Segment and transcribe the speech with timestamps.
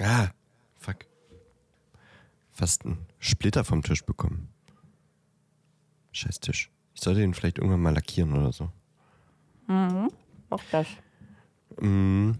[0.00, 0.28] Ah,
[0.78, 1.06] fuck.
[2.52, 4.48] Fast einen Splitter vom Tisch bekommen.
[6.12, 6.70] Scheiß Tisch.
[6.94, 8.70] Ich sollte ihn vielleicht irgendwann mal lackieren oder so.
[10.50, 10.86] Auch das.
[11.80, 12.32] Mm,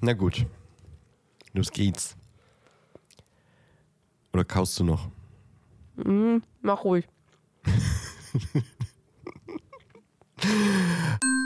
[0.00, 0.46] na gut.
[1.52, 2.16] Los geht's.
[4.32, 5.08] Oder kaust du noch?
[6.62, 7.06] Mach ruhig.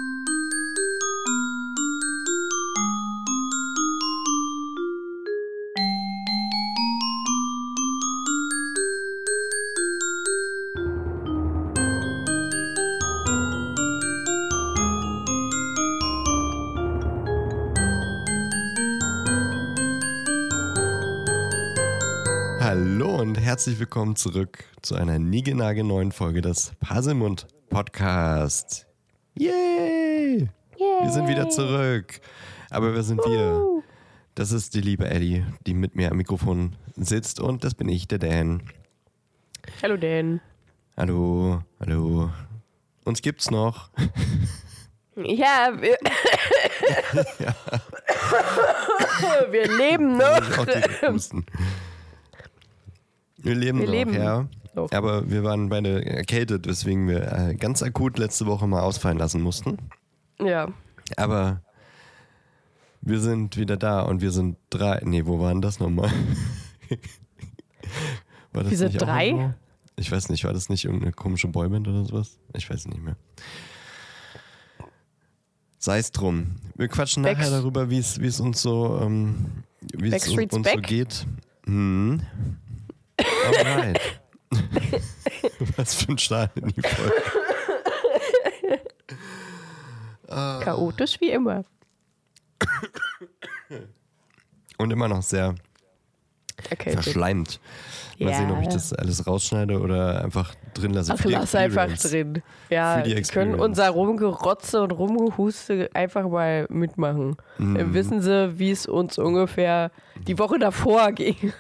[23.47, 28.89] herzlich willkommen zurück zu einer niegelnagelneuen Folge des Puzzlemund Podcast.
[29.39, 30.49] Yay!
[30.77, 32.21] Wir sind wieder zurück.
[32.71, 33.85] Aber wer sind wir?
[34.35, 38.09] Das ist die liebe Ellie, die mit mir am Mikrofon sitzt und das bin ich,
[38.09, 38.65] der Dan.
[39.81, 40.41] Hallo Dan.
[40.97, 42.33] Hallo, hallo.
[43.05, 43.91] Uns gibt's noch.
[45.15, 45.97] Ja, wir,
[49.53, 50.67] wir leben noch.
[53.47, 54.49] Wir leben Wir noch, leben ja.
[54.75, 54.91] noch.
[54.93, 59.41] Aber wir waren beide erkältet, weswegen wir äh, ganz akut letzte Woche mal ausfallen lassen
[59.41, 59.79] mussten.
[60.41, 60.69] Ja,
[61.17, 61.63] Aber
[63.01, 65.01] wir sind wieder da und wir sind drei.
[65.05, 66.11] Nee, wo waren das nochmal?
[68.53, 69.55] war das Wir sind drei?
[69.95, 72.39] Ich weiß nicht, war das nicht irgendeine komische Boyband oder sowas?
[72.55, 73.17] Ich weiß nicht mehr.
[75.79, 76.57] Sei es drum.
[76.75, 79.63] Wir quatschen Back- nachher darüber, wie es uns so, ähm,
[79.95, 80.83] wie es uns so back?
[80.83, 80.87] geht.
[80.87, 81.27] geht.
[81.67, 82.21] Hm.
[83.19, 84.01] Alright.
[85.77, 87.13] Was für ein Start in die Folge.
[90.65, 91.65] chaotisch wie immer.
[94.79, 95.55] Und immer noch sehr
[96.71, 97.03] Erkältet.
[97.05, 97.61] verschleimt.
[98.19, 98.37] Mal Ja.
[98.39, 101.15] sehen, ob ich das alles rausschneide oder einfach drin lasse.
[101.19, 102.43] Ach, lass einfach drin.
[102.71, 107.37] Ja, wir können unser Rumgerotze und Rumgehuste einfach mal mitmachen.
[107.59, 107.75] Mhm.
[107.77, 109.91] Dann wissen sie, wie es uns ungefähr
[110.27, 111.53] die Woche davor ging.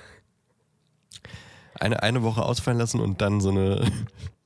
[1.81, 3.91] Eine, eine Woche ausfallen lassen und dann so eine,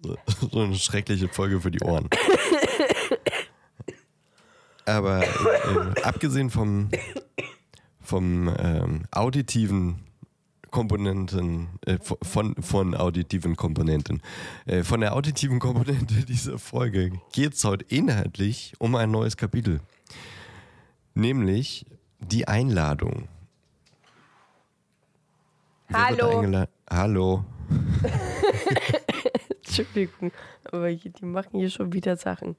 [0.52, 2.08] so eine schreckliche Folge für die Ohren.
[4.84, 6.90] Aber äh, abgesehen vom,
[8.00, 10.00] vom ähm, auditiven
[10.70, 14.22] Komponenten, äh, von, von auditiven Komponenten,
[14.66, 19.80] äh, von der auditiven Komponente dieser Folge geht es heute inhaltlich um ein neues Kapitel.
[21.14, 21.86] Nämlich
[22.20, 23.28] die Einladung.
[25.92, 26.64] Hallo.
[26.88, 27.44] Hallo.
[29.64, 30.32] Entschuldigung,
[30.70, 32.56] aber hier, die machen hier schon wieder Sachen.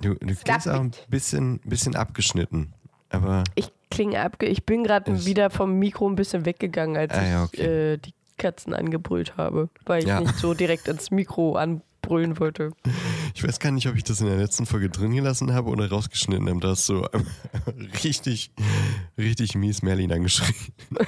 [0.00, 2.72] Du, du klingst auch ein bisschen, bisschen abgeschnitten.
[3.10, 4.46] Aber Ich klinge abge...
[4.46, 7.92] Ich bin gerade wieder vom Mikro ein bisschen weggegangen, als Ah, ja, ich okay.
[7.92, 10.20] äh, die Katzen angebrüllt habe, weil ich Ja.
[10.20, 11.56] nicht so direkt ins Mikro
[12.02, 12.70] anbrüllen wollte.
[13.34, 15.88] ich weiß gar nicht, ob ich das in der letzten Folge drin gelassen habe oder
[15.90, 16.60] rausgeschnitten habe.
[16.60, 17.06] Da hast du
[18.04, 18.52] richtig,
[19.18, 20.54] richtig mies Merlin angeschrien.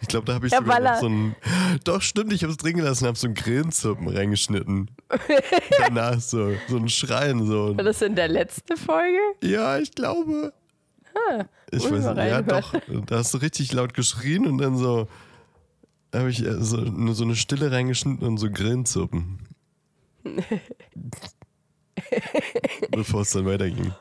[0.00, 1.34] Ich glaube, da habe ich Ja, sogar noch so ein.
[1.82, 4.92] Doch, stimmt, ich habe es drin gelassen, habe so ein Grillenzirpen reingeschnitten.
[5.80, 7.44] Danach so, so ein Schreien.
[7.44, 7.76] So.
[7.76, 9.18] War das in der letzten Folge?
[9.42, 10.52] Ja, ich glaube.
[11.72, 12.74] ich muss weiß nicht, ja doch.
[13.06, 15.08] Da hast du richtig laut geschrien und dann so
[16.14, 19.38] habe ich äh, so, nur so eine Stille reingeschnitten und so Grillenzirpen.
[22.90, 23.92] Bevor es dann weiterging.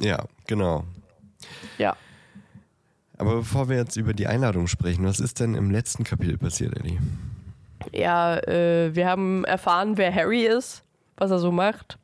[0.00, 0.84] Ja, genau.
[1.78, 1.96] Ja.
[3.18, 6.74] Aber bevor wir jetzt über die Einladung sprechen, was ist denn im letzten Kapitel passiert,
[6.78, 6.98] Ellie?
[7.92, 10.82] Ja, äh, wir haben erfahren, wer Harry ist,
[11.16, 11.98] was er so macht,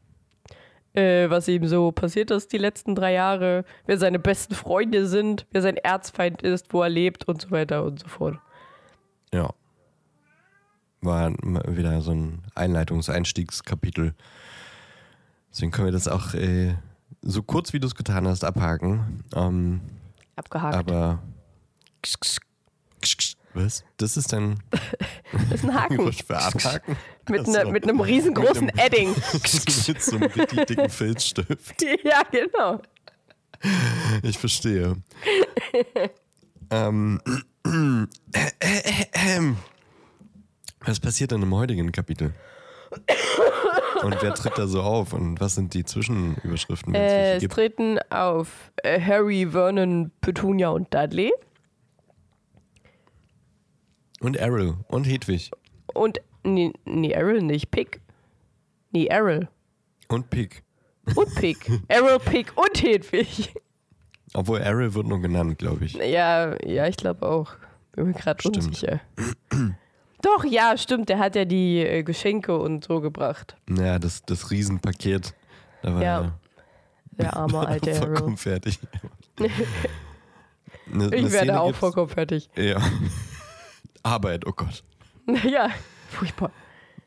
[0.97, 5.47] äh, was ihm so passiert ist die letzten drei Jahre, wer seine besten Freunde sind,
[5.53, 8.39] wer sein Erzfeind ist, wo er lebt und so weiter und so fort.
[9.33, 9.51] Ja.
[11.03, 14.15] War wieder so ein Einleitungs-Einstiegskapitel.
[15.51, 16.75] Deswegen können wir das auch äh,
[17.23, 19.25] so kurz, wie du es getan hast, abhaken.
[19.35, 19.81] Ähm,
[20.37, 20.75] Abgehakt.
[20.75, 21.23] aber.
[23.55, 23.85] Was?
[23.97, 24.63] Das ist dann
[25.33, 26.13] das ist ein Haken.
[26.27, 26.97] Für Abhaken?
[27.29, 29.09] Mit, ne, mit einem riesengroßen Mit einem- Edding.
[29.89, 31.83] mit so einem richtig dicken Filzstift.
[32.05, 32.81] ja, genau.
[34.23, 34.97] Ich verstehe.
[36.71, 37.21] ähm,
[40.85, 42.33] was passiert denn im heutigen Kapitel?
[44.03, 45.13] Und wer tritt da so auf?
[45.13, 47.55] Und was sind die Zwischenüberschriften, es Äh, es gibt?
[47.55, 51.33] treten auf äh, Harry, Vernon, Petunia und Dudley.
[54.21, 55.51] Und Errol und Hedwig
[55.93, 58.01] Und, nee, nee Errol nicht, Pick.
[58.93, 59.49] Nee, Errol.
[60.09, 60.63] und Pig.
[61.15, 61.71] Und Pick.
[61.89, 63.55] Errol, Pick und Hedwig.
[64.35, 65.95] Obwohl Ariel wird nur genannt, glaube ich.
[65.95, 67.53] Ja, ja, ich glaube auch.
[67.93, 69.01] Bin mir gerade unsicher.
[70.23, 71.09] Doch, ja, stimmt.
[71.09, 73.57] Der hat ja die äh, Geschenke und so gebracht.
[73.71, 75.35] Ja, das, das Riesenpaket.
[75.83, 76.39] Da war Ja, er
[77.19, 78.79] Der arme alte vollkommen fertig.
[80.93, 82.49] Eine Ich Szene werde auch gibt's- vollkommen fertig.
[82.57, 82.81] Ja.
[84.03, 84.83] Arbeit, oh Gott.
[85.45, 85.71] Ja,
[86.09, 86.51] furchtbar.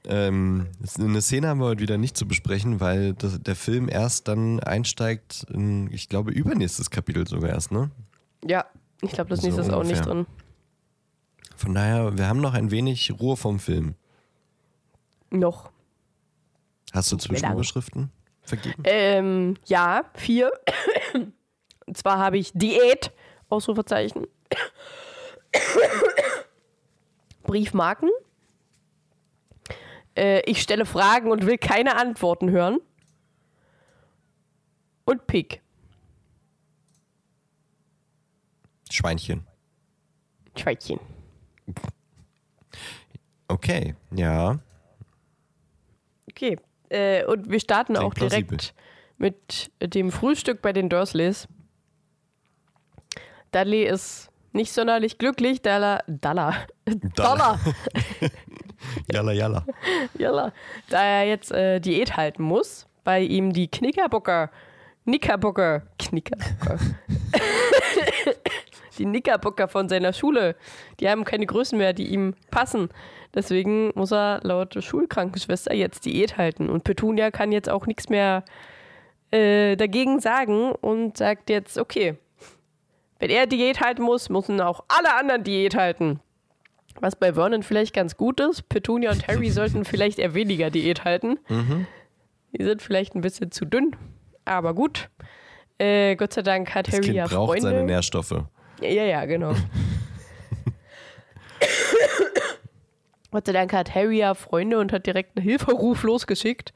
[0.06, 0.68] Ähm,
[0.98, 4.60] eine Szene haben wir heute wieder nicht zu besprechen, weil das, der Film erst dann
[4.62, 7.92] einsteigt in, ich glaube, übernächstes Kapitel sogar erst, ne?
[8.46, 8.66] Ja,
[9.01, 10.25] ich glaube, das So nächste ist auch nicht drin.
[11.56, 13.96] Von daher, wir haben noch ein wenig Ruhe vom Film.
[15.30, 15.72] Noch.
[16.94, 17.18] Hast du.
[17.18, 18.10] Zwischenüberschriften
[18.42, 18.81] vergeben?
[18.86, 20.52] Ähm, ja, vier.
[21.86, 23.12] Und zwar habe ich Diät,
[23.50, 24.28] Ausrufezeichen.
[27.44, 28.10] Briefmarken.
[30.19, 32.80] Äh, ich stelle Fragen und will keine Antworten hören.
[35.06, 35.62] Und Pick.
[38.92, 39.48] Schweinchen.
[40.57, 41.00] Schweizchen.
[43.48, 44.60] Okay, ja.
[46.30, 46.57] Okay.
[46.89, 48.74] Äh, und wir starten Klingt auch direkt plausibel.
[49.18, 51.48] mit dem Frühstück bei den Dursleys.
[53.51, 56.68] Dudley ist nicht sonderlich glücklich, da er, Dollar,
[57.16, 57.60] Dollar,
[59.12, 59.66] Jalla, jalla.
[60.18, 60.54] Jalla,
[60.90, 64.50] da er jetzt äh, Diät halten muss, weil ihm die Knickerbocker,
[65.06, 66.78] Knickerbocker, Knickerbocker,
[68.98, 70.56] die Knickerbocker von seiner Schule,
[71.00, 72.90] die haben keine Größen mehr, die ihm passen.
[73.34, 76.70] Deswegen muss er laut Schulkrankenschwester jetzt Diät halten.
[76.70, 78.44] Und Petunia kann jetzt auch nichts mehr
[79.31, 82.18] äh, dagegen sagen und sagt jetzt, okay,
[83.20, 86.20] wenn er Diät halten muss, müssen auch alle anderen Diät halten.
[87.00, 88.68] Was bei Vernon vielleicht ganz gut ist.
[88.70, 91.40] Petunia und Harry sollten vielleicht eher weniger Diät halten.
[92.58, 93.96] Die sind vielleicht ein bisschen zu dünn,
[94.46, 95.10] aber gut.
[95.78, 97.62] Äh, Gott sei Dank hat Das Harry Kind ja braucht Freunde.
[97.62, 98.44] seine Nährstoffe.
[98.82, 99.54] Ja, ja, genau.
[103.32, 106.74] Gott sei Dank hat Harry ja Freunde und hat direkt einen Hilferuf losgeschickt.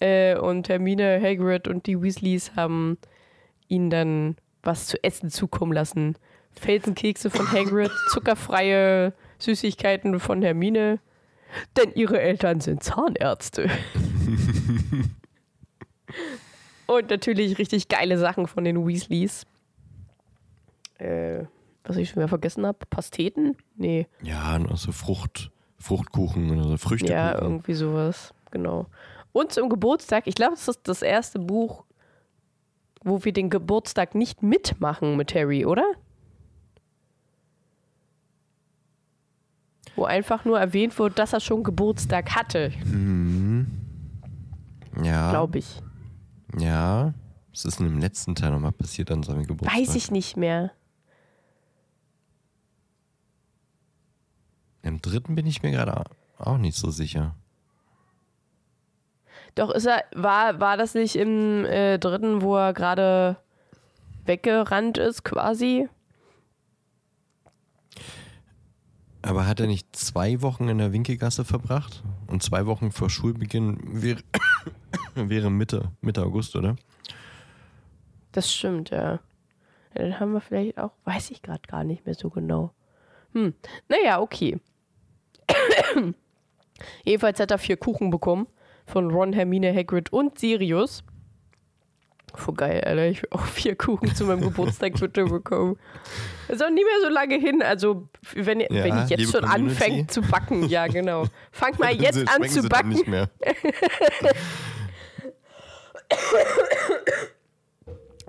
[0.00, 2.98] Äh, und Hermine, Hagrid und die Weasleys haben
[3.68, 6.16] ihn dann was zu essen zukommen lassen.
[6.52, 11.00] Felsenkekse von Hagrid, zuckerfreie Süßigkeiten von Hermine.
[11.76, 13.68] Denn ihre Eltern sind Zahnärzte.
[16.86, 19.44] und natürlich richtig geile Sachen von den Weasleys.
[20.98, 21.44] Äh,
[21.84, 23.56] was ich schon wieder vergessen habe, Pasteten?
[23.76, 27.16] Nee, Ja, und auch so Frucht, Fruchtkuchen oder so Früchtekuchen.
[27.18, 28.86] ja, irgendwie sowas, genau.
[29.32, 31.84] Und zum Geburtstag, ich glaube, das ist das erste Buch,
[33.04, 35.84] wo wir den Geburtstag nicht mitmachen mit Harry, oder?
[39.96, 42.72] Wo einfach nur erwähnt wird, dass er schon Geburtstag hatte,
[45.02, 45.80] ja, glaube ich.
[46.58, 47.14] ja.
[47.50, 49.78] Was ist denn im letzten Teil nochmal passiert an seinem Geburtstag?
[49.78, 50.72] Weiß ich nicht mehr.
[54.80, 56.04] Im dritten bin ich mir gerade
[56.38, 57.36] auch nicht so sicher.
[59.54, 63.36] Doch ist er, war, war das nicht im äh, dritten, wo er gerade
[64.24, 65.88] weggerannt ist, quasi?
[69.20, 72.02] Aber hat er nicht zwei Wochen in der Winkelgasse verbracht?
[72.26, 74.22] Und zwei Wochen vor Schulbeginn wäre,
[75.14, 76.76] wäre Mitte, Mitte August, oder?
[78.32, 79.12] Das stimmt, ja.
[79.12, 79.20] ja
[79.94, 82.72] dann haben wir vielleicht auch, weiß ich gerade gar nicht mehr so genau.
[83.32, 83.52] Hm,
[83.88, 84.58] naja, okay.
[87.04, 88.46] Jedenfalls hat er vier Kuchen bekommen
[88.92, 91.02] von Ron, Hermine, Hagrid und Sirius.
[92.34, 93.06] Voll geil, Alter.
[93.08, 95.76] Ich will auch vier Kuchen zu meinem Geburtstag bitte bekommen.
[96.48, 97.62] Ist auch nie mehr so lange hin.
[97.62, 99.70] Also, wenn, Ja, wenn ich jetzt schon Community.
[99.70, 101.26] anfängt zu backen, ja, genau.
[101.50, 102.88] Fangt mal jetzt Sie- an zu backen.
[102.90, 103.28] Nicht mehr.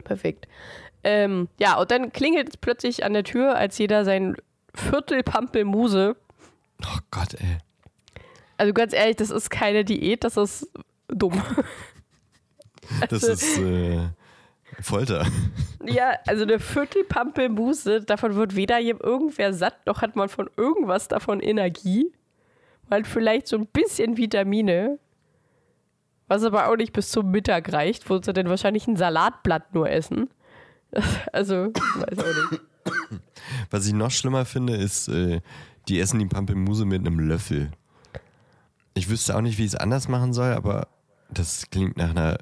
[0.04, 0.48] Perfekt.
[1.04, 4.36] Ähm, ja, und dann klingelt es plötzlich an der Tür, als jeder sein
[4.76, 6.16] Viertel Pampelmuse.
[6.84, 7.58] Oh Gott, ey.
[8.64, 10.70] Also ganz ehrlich, das ist keine Diät, das ist
[11.10, 11.34] dumm.
[13.10, 14.00] Das Also- ist äh,
[14.82, 15.26] Folter.
[15.86, 21.10] Ja, also eine Viertel Pampelmuse, davon wird weder irgendwer satt, noch hat man von irgendwas
[21.10, 22.14] davon Energie.
[22.88, 24.98] Weil vielleicht so ein bisschen Vitamine,
[26.30, 29.90] was aber auch nicht bis zum Mittag reicht, wo sie dann wahrscheinlich ein Salatblatt nur
[29.90, 30.30] essen.
[31.34, 32.62] Also, weiß auch nicht.
[33.72, 35.42] Was ich noch schlimmer finde, ist, äh,
[35.90, 37.72] die essen die Pampelmuse mit einem Löffel.
[38.94, 40.88] Ich wüsste auch nicht, wie ich es anders machen soll, aber
[41.30, 42.38] das klingt nach einer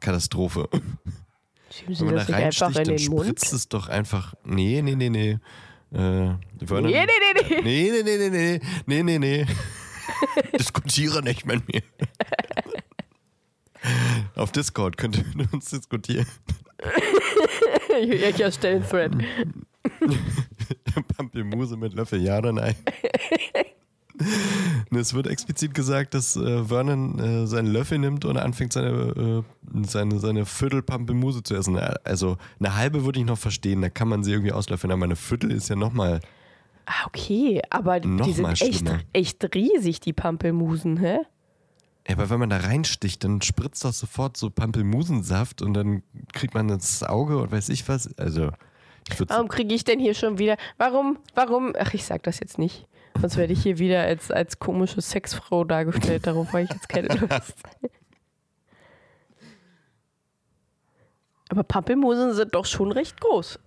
[0.00, 0.68] Katastrophe.
[1.70, 3.24] Schieben Wenn sie man da das nicht einfach in dann den Mund?
[3.24, 4.34] spritzt es doch einfach.
[4.44, 5.38] Nee, nee, nee, nee.
[5.92, 7.62] Äh, Vernon- Nee, nee, nee, nee.
[7.62, 9.46] Nee, nee, nee, nee, nee, nee, nee, nee.
[10.58, 11.82] Diskutiere nicht mit mir.
[14.36, 16.26] Auf Discord könnt ihr mit uns diskutieren.
[18.00, 19.12] ich erstelle einen Thread.
[21.16, 22.74] Pampelmuse mit Löffel, ja oder nein?
[24.90, 29.82] Es wird explizit gesagt, dass äh, Vernon äh, seinen Löffel nimmt und anfängt, seine, äh,
[29.86, 31.78] seine, seine Viertel Pampelmuse zu essen.
[32.04, 35.16] Also eine halbe würde ich noch verstehen, da kann man sie irgendwie auslöffeln, aber eine
[35.16, 36.20] Viertel ist ja nochmal.
[36.86, 41.18] Ah, okay, aber Noch die sind echt, echt riesig, die Pampelmusen, hä?
[42.08, 46.02] Ja, aber wenn man da reinsticht, dann spritzt das sofort so Pampelmusensaft und dann
[46.32, 48.16] kriegt man das Auge und weiß ich was.
[48.18, 48.50] Also,
[49.28, 50.56] Warum kriege ich denn hier schon wieder.
[50.78, 51.72] Warum, warum.
[51.78, 52.86] Ach, ich sag das jetzt nicht.
[53.20, 56.26] Sonst werde ich hier wieder als, als komische Sexfrau dargestellt.
[56.26, 57.54] Darauf habe ich jetzt keine Lust.
[61.48, 63.58] Aber Pampelmusen sind doch schon recht groß.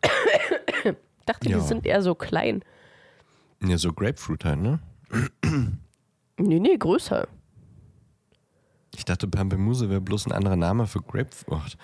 [0.83, 0.93] Ich
[1.25, 1.57] dachte, Ja.
[1.57, 2.63] die sind eher so klein.
[3.63, 4.79] ja, so Grapefruit halt, ne?
[6.37, 7.27] Nee, nee, größer.
[8.95, 11.77] Ich dachte, Pampelmuse wäre bloß ein anderer Name für Grapefruit.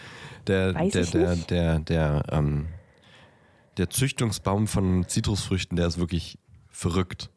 [0.47, 1.49] Der, Weiß der, ich der, nicht.
[1.49, 2.67] der, der, ähm,
[3.77, 6.39] der Züchtungsbaum von Zitrusfrüchten, der ist wirklich
[6.69, 7.29] verrückt.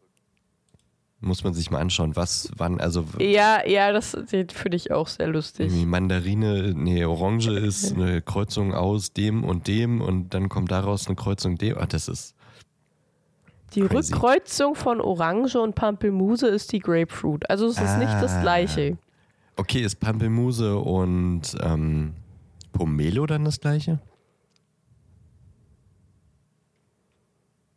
[1.24, 5.26] Muss man sich mal anschauen, was, wann, also Ja, ja, das finde ich auch sehr
[5.28, 5.72] lustig.
[5.86, 11.16] Mandarine, nee, Orange ist eine Kreuzung aus dem und dem und dann kommt daraus eine
[11.16, 11.78] Kreuzung dem.
[11.78, 12.34] Ah, das ist,
[13.74, 14.12] Die Crazy.
[14.12, 17.48] Rückkreuzung von Orange und Pampelmuse ist die Grapefruit.
[17.48, 18.42] Also es ist nicht das Ah.
[18.42, 18.98] gleiche.
[19.56, 22.12] okay, ist Pampelmuse und ähm,
[22.72, 23.98] Pomelo dann das gleiche?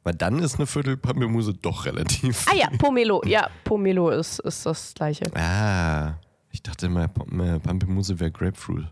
[0.07, 2.45] Weil dann ist eine Viertel Pampelmuse doch relativ.
[2.49, 3.21] Ah ja, Pomelo.
[3.25, 5.25] Ja, Pomelo ist, ist das gleiche.
[5.35, 6.13] Ah,
[6.49, 8.85] ich dachte immer, Pom- äh, Pampelmuse wäre Grapefruit.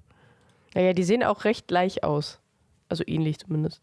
[0.73, 2.41] Ja, ja, die sehen auch recht gleich aus.
[2.89, 3.81] Also ähnlich zumindest.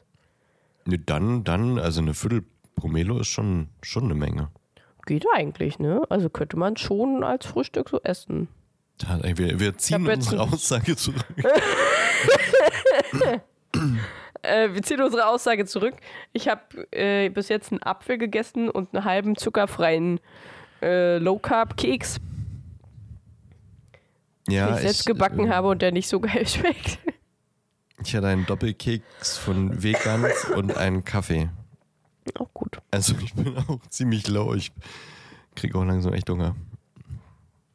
[0.85, 4.51] Ne, dann, dann, also eine Viertel Pomelo ist schon, schon eine Menge.
[5.07, 6.03] Geht eigentlich, ne?
[6.11, 8.49] Also könnte man schon als Frühstück so essen.
[9.23, 11.25] Wir, wir ziehen unsere Aussage zurück.
[14.43, 15.95] Äh, wir ziehen unsere Aussage zurück.
[16.33, 20.21] Ich habe äh, bis jetzt einen Apfel gegessen und einen halben zuckerfreien
[20.83, 22.19] äh, Low-Carb-Keks,
[24.49, 26.99] Ja, den ich selbst gebacken äh, habe und der nicht so geil schmeckt.
[28.05, 31.49] Ich hatte einen Doppelkeks von Vegans und einen Kaffee.
[32.37, 32.79] Auch gut.
[32.91, 34.55] Also ich bin auch ziemlich low.
[34.55, 34.73] Ich
[35.55, 36.57] kriege auch langsam echt Hunger.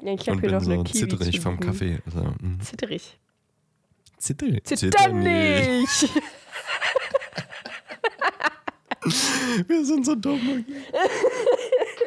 [0.01, 1.99] Ja, ich habe hier noch eine so Kiwi zitterig vom Kaffee.
[2.05, 2.59] Also, mm.
[2.59, 3.17] Zitterig.
[4.17, 4.63] Zitterig.
[4.65, 5.87] Zitternig!
[9.67, 10.65] Wir sind so dumm.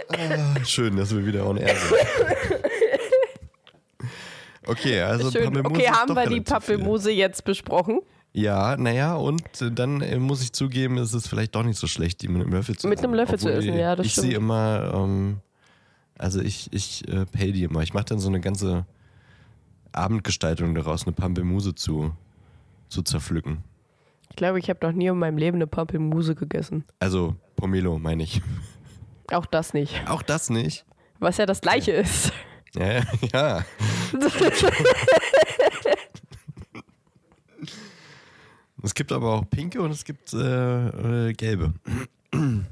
[0.08, 2.60] ah, schön, dass wir wieder on air sind.
[4.66, 5.56] Okay, also Schön.
[5.66, 6.40] Okay, haben wir die.
[6.40, 8.00] Pampelmuse jetzt besprochen?
[8.32, 12.22] Ja, naja, und dann äh, muss ich zugeben, ist es vielleicht doch nicht so schlecht,
[12.22, 13.06] die mit einem Löffel zu Mit essen.
[13.06, 14.26] einem Löffel zu essen, ja, das Ich stimmt.
[14.28, 15.38] sehe immer, ähm,
[16.16, 17.82] also ich, ich äh, pay die immer.
[17.82, 18.86] Ich mache dann so eine ganze
[19.90, 22.12] Abendgestaltung daraus, eine Pampelmuse zu,
[22.88, 23.64] zu zerpflücken.
[24.40, 26.86] Ich glaube, ich habe noch nie in meinem Leben eine Pampelmuse gegessen.
[26.98, 28.40] Also Pomelo, meine ich.
[29.30, 30.02] Auch das nicht.
[30.08, 30.86] Auch das nicht.
[31.18, 32.32] Was ja das gleiche ist.
[32.74, 33.04] Ja, ja,
[33.34, 33.64] ja.
[38.82, 41.74] Es gibt aber auch pinke und es gibt äh, äh, gelbe.
[42.32, 42.64] Also,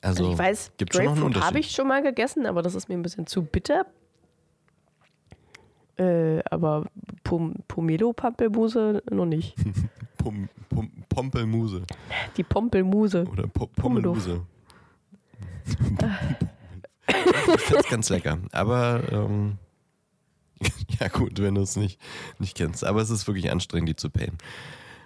[0.00, 1.48] Also ich weiß, gibt schon noch einen Unterschied.
[1.48, 3.84] habe ich schon mal gegessen, aber das ist mir ein bisschen zu bitter.
[5.96, 6.86] Äh, aber
[7.28, 9.54] Pom Pomelo-Pampelmuse noch nicht.
[10.16, 11.82] Pum, Pum, Pompelmuse
[12.38, 13.26] Die Pompelmuse.
[13.30, 14.12] oder po Pomelo.
[14.14, 14.46] Pommeluse.
[15.66, 18.38] ich finde es ganz lecker.
[18.52, 19.58] Aber ähm,
[21.00, 22.00] ja gut, wenn du es nicht,
[22.38, 22.82] nicht kennst.
[22.82, 24.38] Aber es ist wirklich anstrengend, die zu payen.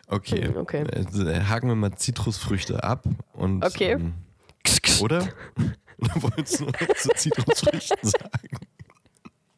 [0.06, 0.46] Okay.
[0.46, 0.82] Hm, okay.
[0.82, 3.92] Äh, haken wir mal Zitrusfrüchte ab und Okay.
[3.92, 4.14] ähm,
[5.00, 5.26] oder?
[5.98, 8.48] Oder wolltest du noch was zu Zitrusfrüchten sagen?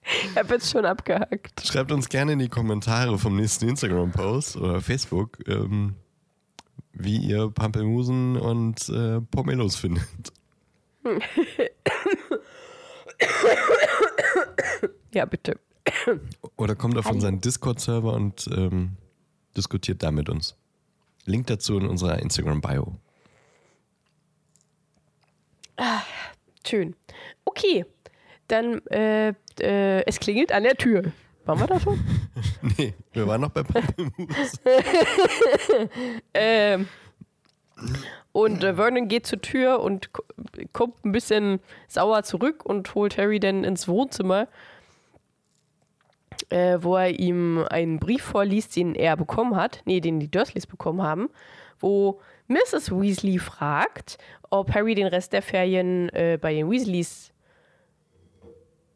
[0.05, 1.67] Ich habe jetzt schon abgehakt.
[1.67, 5.95] Schreibt uns gerne in die Kommentare vom nächsten Instagram-Post oder Facebook, ähm,
[6.93, 10.05] wie ihr Pampelmusen und äh, Pomelos findet.
[15.13, 15.59] Ja, bitte.
[16.57, 18.97] Oder kommt auf unseren Discord-Server und ähm,
[19.57, 20.57] diskutiert da mit uns.
[21.25, 22.97] Link dazu in unserer Instagram-Bio.
[26.67, 26.97] Schön.
[27.45, 27.85] Okay,
[28.49, 29.29] dann äh,
[29.61, 31.13] äh, es klingelt an der Tür.
[31.45, 31.99] Waren wir da schon?
[32.79, 34.61] Nee, wir waren noch bei Pampelmus.
[36.35, 36.89] ähm,
[38.33, 40.25] und äh, Vernon geht zur Tür und ko-
[40.73, 44.49] kommt ein bisschen sauer zurück und holt Harry dann ins Wohnzimmer,
[46.49, 50.67] äh, wo er ihm einen Brief vorliest, den er bekommen hat, nee, den die Dursleys
[50.67, 51.29] bekommen haben,
[51.81, 52.91] wo Mrs.
[52.91, 54.19] Weasley fragt,
[54.51, 57.33] ob Harry den Rest der Ferien äh, bei den Weasleys.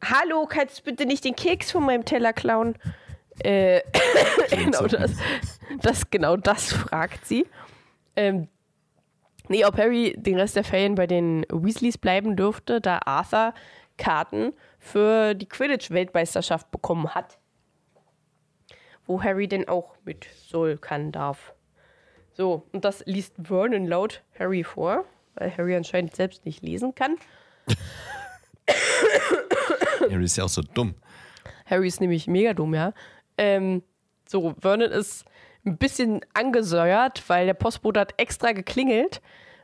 [0.03, 2.75] Hallo, kannst du bitte nicht den Keks von meinem Teller klauen?
[3.39, 3.81] Äh,
[4.49, 5.11] genau das,
[5.81, 7.45] das, genau das fragt sie.
[8.15, 8.47] Ähm,
[9.49, 13.53] nee, ob Harry den Rest der Ferien bei den Weasleys bleiben dürfte, da Arthur
[13.97, 17.37] Karten für die Quidditch-Weltmeisterschaft bekommen hat.
[19.05, 21.53] Wo Harry denn auch mit soll, kann, darf.
[22.31, 25.03] So, und das liest Vernon laut Harry vor,
[25.35, 27.17] weil Harry anscheinend selbst nicht lesen kann.
[30.09, 30.95] Harry ist ja auch so dumm.
[31.65, 32.93] Harry ist nämlich mega dumm, ja.
[33.37, 33.83] Ähm,
[34.27, 35.25] so, Vernon ist
[35.65, 39.21] ein bisschen angesäuert, weil der Postbote hat extra geklingelt,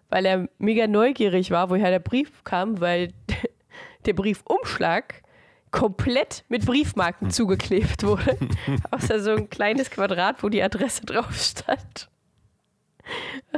[0.09, 3.13] weil er mega neugierig war, woher der Brief kam, weil
[4.05, 5.23] der Briefumschlag
[5.71, 8.37] komplett mit Briefmarken zugeklebt wurde.
[8.91, 12.09] Außer so ein kleines Quadrat, wo die Adresse drauf stand.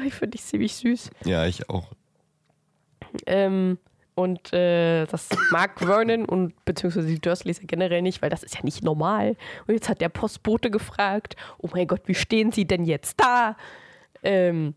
[0.03, 1.12] Ich finde ich ziemlich süß.
[1.25, 1.94] Ja, ich auch.
[3.25, 3.77] Ähm,
[4.17, 8.63] und äh, das mag Vernon und beziehungsweise die Dursleys generell nicht, weil das ist ja
[8.63, 9.36] nicht normal.
[9.67, 13.55] Und jetzt hat der Postbote gefragt, oh mein Gott, wie stehen sie denn jetzt da?
[14.24, 14.74] Ähm,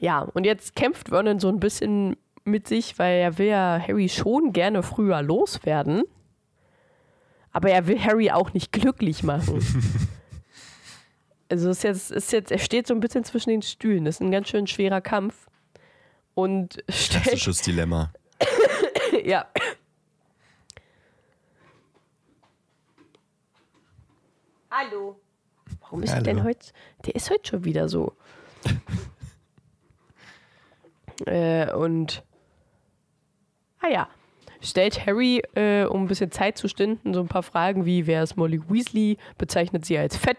[0.00, 4.08] ja, und jetzt kämpft Vernon so ein bisschen mit sich, weil er will ja Harry
[4.08, 6.04] schon gerne früher loswerden.
[7.52, 9.62] Aber er will Harry auch nicht glücklich machen.
[11.50, 14.06] also ist jetzt, ist jetzt, er steht so ein bisschen zwischen den Stühlen.
[14.06, 15.48] Das ist ein ganz schön schwerer Kampf.
[16.34, 18.12] Und stellt, Klassisches Dilemma.
[19.24, 19.46] ja.
[24.70, 25.20] Hallo.
[25.80, 26.72] Warum ist er denn heute?
[27.06, 28.16] Der ist heute schon wieder so.
[31.26, 32.24] äh, und.
[33.80, 34.08] Ah ja.
[34.60, 38.24] Stellt Harry, äh, um ein bisschen Zeit zu stinden, so ein paar Fragen wie: Wer
[38.24, 39.18] ist Molly Weasley?
[39.38, 40.38] Bezeichnet sie als fett.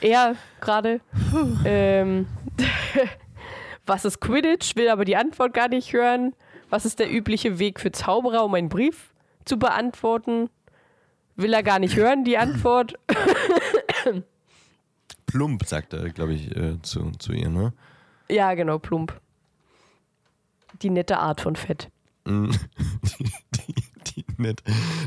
[0.00, 1.00] Er gerade.
[1.64, 2.26] ähm,
[3.86, 4.76] was ist Quidditch?
[4.76, 6.34] Will aber die Antwort gar nicht hören.
[6.70, 9.12] Was ist der übliche Weg für Zauberer, um einen Brief
[9.44, 10.48] zu beantworten?
[11.36, 12.94] Will er gar nicht hören, die Antwort.
[15.26, 17.72] Plump, sagt er, glaube ich, äh, zu, zu ihr, ne?
[18.28, 19.18] Ja, genau, plump.
[20.82, 21.88] Die nette Art von Fett.
[22.24, 22.50] Mm.
[23.18, 24.62] Die, die, die, nett,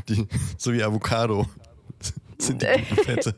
[0.08, 1.46] die, so wie Avocado
[2.38, 3.34] sind die guten Fette.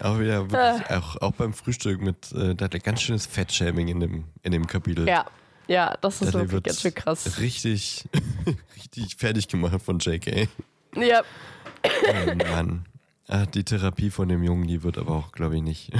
[0.00, 3.88] Auch wieder wirklich, auch, auch beim Frühstück mit, äh, da hat er ganz schönes Fettshaming
[3.88, 5.08] in dem, in dem Kapitel.
[5.08, 5.26] Ja,
[5.66, 7.38] ja, das ist Dudley wirklich ganz schön krass.
[7.38, 8.04] Richtig,
[8.76, 10.48] richtig fertig gemacht von JK.
[10.96, 11.22] Ja,
[11.84, 12.86] Oh Mann.
[13.26, 15.92] Ah, die Therapie von dem Jungen, die wird aber auch, glaube ich, nicht,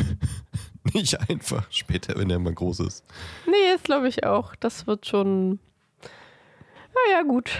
[0.92, 3.04] nicht einfach später, wenn er mal groß ist.
[3.46, 4.54] nee, das glaube ich auch.
[4.56, 5.58] Das wird schon.
[7.08, 7.50] Naja, gut.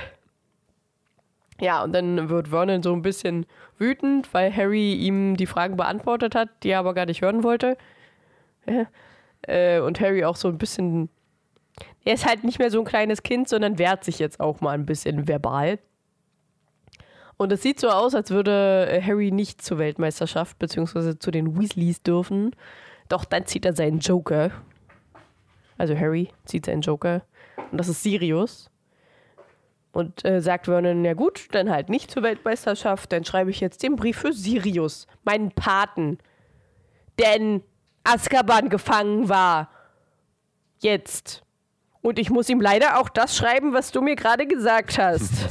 [1.65, 3.47] Ja, und dann wird Vernon so ein bisschen
[3.79, 7.79] wütend, weil Harry ihm die Fragen beantwortet hat, die er aber gar nicht hören wollte.
[9.47, 11.09] Äh, und Harry auch so ein bisschen.
[12.05, 14.73] Er ist halt nicht mehr so ein kleines Kind, sondern wehrt sich jetzt auch mal
[14.73, 15.79] ein bisschen verbal.
[17.39, 22.03] Und es sieht so aus, als würde Harry nicht zur Weltmeisterschaft beziehungsweise zu den Weasleys
[22.03, 22.55] dürfen.
[23.09, 24.51] Doch dann zieht er seinen Joker.
[25.79, 27.23] Also Harry zieht seinen Joker.
[27.71, 28.71] Und das ist Sirius.
[29.95, 33.13] Und äh, sagt Vernon, ja gut, dann halt nicht zur Weltmeisterschaft.
[33.13, 36.19] Dann schreibe ich jetzt den Brief für Sirius, meinen Paten.
[37.21, 37.63] Denn
[38.03, 39.71] Azkaban gefangen war.
[40.81, 41.45] Jetzt.
[42.03, 45.31] Und ich muss ihm leider auch das schreiben, was du mir gerade gesagt hast.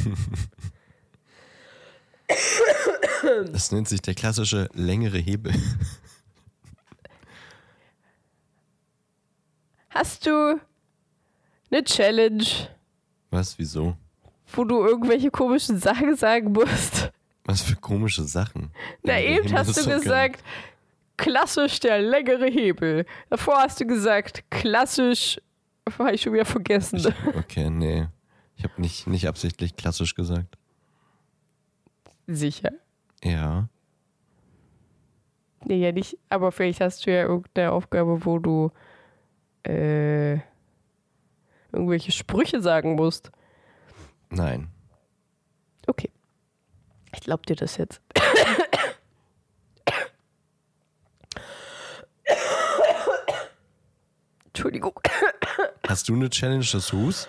[3.52, 5.54] Das nennt sich der klassische längere Hebel.
[9.90, 10.60] Hast du
[11.70, 12.44] eine Challenge,
[13.30, 13.96] Was, wieso?
[14.54, 17.12] Wo du irgendwelche komischen Sachen sagen musst?
[17.46, 18.72] Was für komische Sachen.
[19.02, 20.44] Na, Längere eben hast du gesagt,
[21.18, 23.06] klassisch der längere Hebel.
[23.30, 25.42] Davor hast du gesagt, klassisch.
[25.98, 26.98] Habe ich schon wieder vergessen.
[26.98, 28.08] Ich, okay, nee.
[28.56, 30.58] Ich habe nicht, nicht absichtlich klassisch gesagt.
[32.28, 32.72] Sicher.
[33.22, 33.68] Ja.
[35.66, 36.18] Nee, ja nicht.
[36.30, 38.72] Aber vielleicht hast du ja irgendeine Aufgabe, wo du
[39.64, 40.36] äh,
[41.74, 43.32] irgendwelche Sprüche sagen musst.
[44.34, 44.68] Nein.
[45.88, 46.10] Okay.
[47.14, 48.02] Ich glaub dir das jetzt.
[54.46, 55.00] Entschuldigung.
[55.88, 57.28] Hast du eine Challenge des Hus?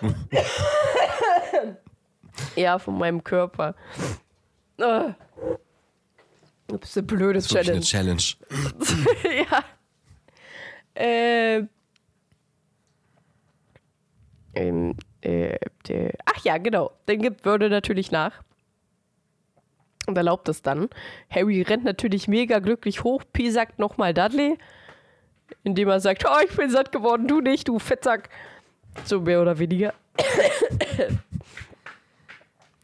[2.55, 3.75] Ja, von meinem Körper.
[4.79, 5.13] Ah.
[6.67, 8.17] Das ist eine blöde Das ist wirklich eine Challenge.
[8.17, 9.45] Challenge.
[9.51, 9.63] ja.
[10.95, 11.65] Äh,
[14.55, 15.57] ähm, äh,
[15.89, 16.91] äh, ach ja, genau.
[17.05, 18.43] Dann gibt Würde natürlich nach.
[20.07, 20.89] Und erlaubt es dann.
[21.29, 23.23] Harry rennt natürlich mega glücklich hoch.
[23.33, 24.57] Pi sagt nochmal Dudley.
[25.63, 28.29] Indem er sagt, oh, ich bin satt geworden, du nicht, du Fettsack.
[29.03, 29.93] So mehr oder weniger.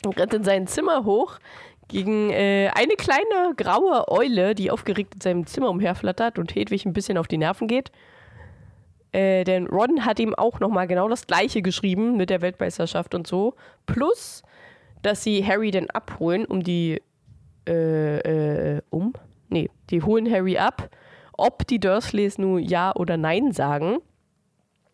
[0.06, 1.38] und rennt in sein Zimmer hoch
[1.88, 6.93] gegen äh, eine kleine graue Eule, die aufgeregt in seinem Zimmer umherflattert und Hedwig ein
[6.93, 7.91] bisschen auf die Nerven geht.
[9.12, 13.28] Äh, denn Ron hat ihm auch nochmal genau das gleiche geschrieben mit der Weltmeisterschaft und
[13.28, 13.56] so.
[13.86, 14.43] Plus,
[15.02, 17.02] dass sie Harry dann abholen, um die.
[17.67, 19.13] Äh, äh, um?
[19.50, 20.89] Nee, die holen Harry ab.
[21.38, 23.97] Ob die Dursleys nun Ja oder Nein sagen.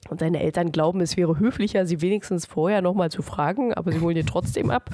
[0.09, 3.99] Und seine Eltern glauben, es wäre höflicher, sie wenigstens vorher nochmal zu fragen, aber sie
[3.99, 4.89] holen ihn trotzdem ab.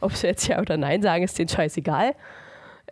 [0.00, 2.14] Ob sie jetzt Ja oder Nein sagen, ist denen scheißegal.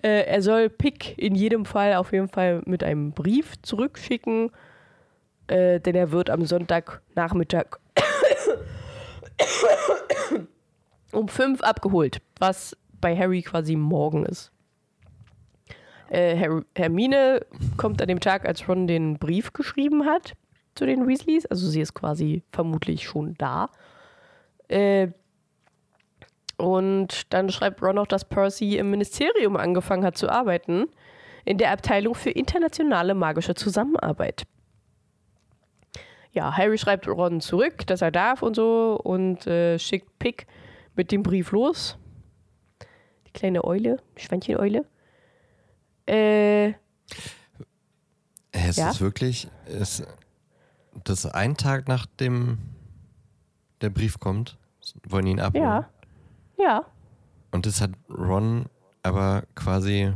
[0.03, 4.51] Äh, er soll Pick in jedem Fall auf jeden Fall mit einem Brief zurückschicken,
[5.53, 7.79] äh, denn er wird am Sonntagnachmittag
[11.13, 14.51] um fünf abgeholt, was bei Harry quasi morgen ist.
[16.09, 17.45] Äh, Her Hermine
[17.77, 20.33] kommt an dem Tag, als Ron den Brief geschrieben hat
[20.75, 21.45] zu den Weasleys.
[21.45, 23.69] Also sie ist quasi vermutlich schon da.
[24.69, 25.09] Äh,
[26.57, 30.87] und dann schreibt Ron auch, dass Percy im Ministerium angefangen hat zu arbeiten,
[31.45, 34.45] in der Abteilung für internationale magische Zusammenarbeit.
[36.33, 40.47] Ja, Harry schreibt Ron zurück, dass er darf und so und äh, schickt Pick
[40.97, 41.99] mit dem Brief los.
[43.27, 44.87] Die kleine Eule, Schweincheneule.
[46.07, 46.73] Äh,
[48.51, 48.91] Es Ja?
[48.91, 50.07] ist wirklich, ist
[51.05, 52.59] das ein Tag nachdem
[53.81, 54.59] der Brief kommt,
[55.09, 55.65] wollen ihn abholen.
[55.65, 55.89] ja.
[56.59, 56.85] Ja.
[57.51, 58.67] Und das hat Ron
[59.03, 60.13] aber quasi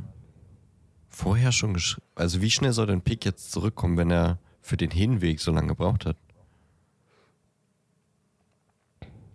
[1.09, 2.07] vorher schon geschrieben.
[2.15, 5.69] Also wie schnell soll denn Pick jetzt zurückkommen, wenn er für den Hinweg so lange
[5.69, 6.17] gebraucht hat?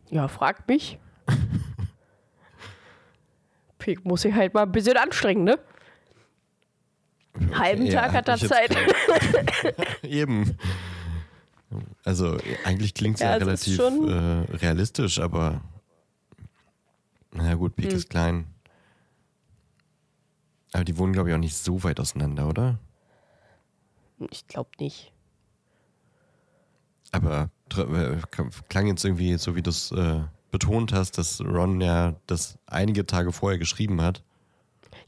[0.09, 0.99] Ja, fragt mich.
[3.77, 5.57] Pick muss sich halt mal ein bisschen anstrengen, ne?
[7.53, 8.75] Halben Ja, Tag hat er Zeit.
[10.03, 10.57] Eben.
[12.03, 15.61] Also eigentlich klingt es ja, Ja, relativ äh, realistisch, aber
[17.31, 17.95] naja gut, Pick Hm.
[17.95, 18.47] ist klein.
[20.73, 22.79] Aber die wohnen, glaube ich, auch nicht so weit auseinander, oder?
[24.29, 25.13] Ich glaube nicht.
[27.11, 28.17] Aber äh,
[28.69, 33.05] klang jetzt irgendwie, so wie du es äh, betont hast, dass Ron ja das einige
[33.05, 34.23] Tage vorher geschrieben hat.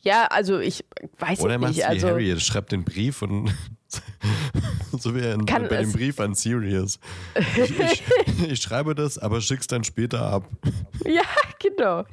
[0.01, 0.83] Ja, also ich
[1.19, 1.77] weiß Oder nicht.
[1.77, 3.53] wie Also, Harry, schreibt den Brief und
[4.91, 6.99] so wie er in, bei dem Brief an Sirius.
[7.35, 8.03] Ich, ich,
[8.49, 10.49] ich schreibe das, aber schick's dann später ab.
[11.05, 11.23] ja,
[11.59, 12.03] genau.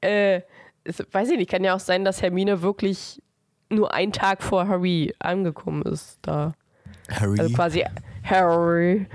[0.00, 0.42] Äh,
[0.84, 3.20] es, weiß ich nicht, kann ja auch sein, dass Hermine wirklich
[3.68, 6.18] nur einen Tag vor Harry angekommen ist.
[6.22, 6.54] Da.
[7.10, 7.40] Harry?
[7.40, 7.84] Also quasi
[8.24, 9.06] Harry,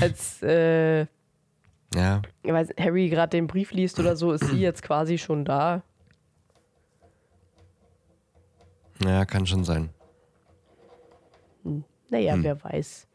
[0.00, 1.06] als äh,
[1.94, 5.82] ja, weil Harry gerade den Brief liest oder so, ist sie jetzt quasi schon da.
[9.04, 9.90] ja, kann schon sein.
[12.10, 12.44] Naja, Hm.
[12.44, 13.06] wer weiß.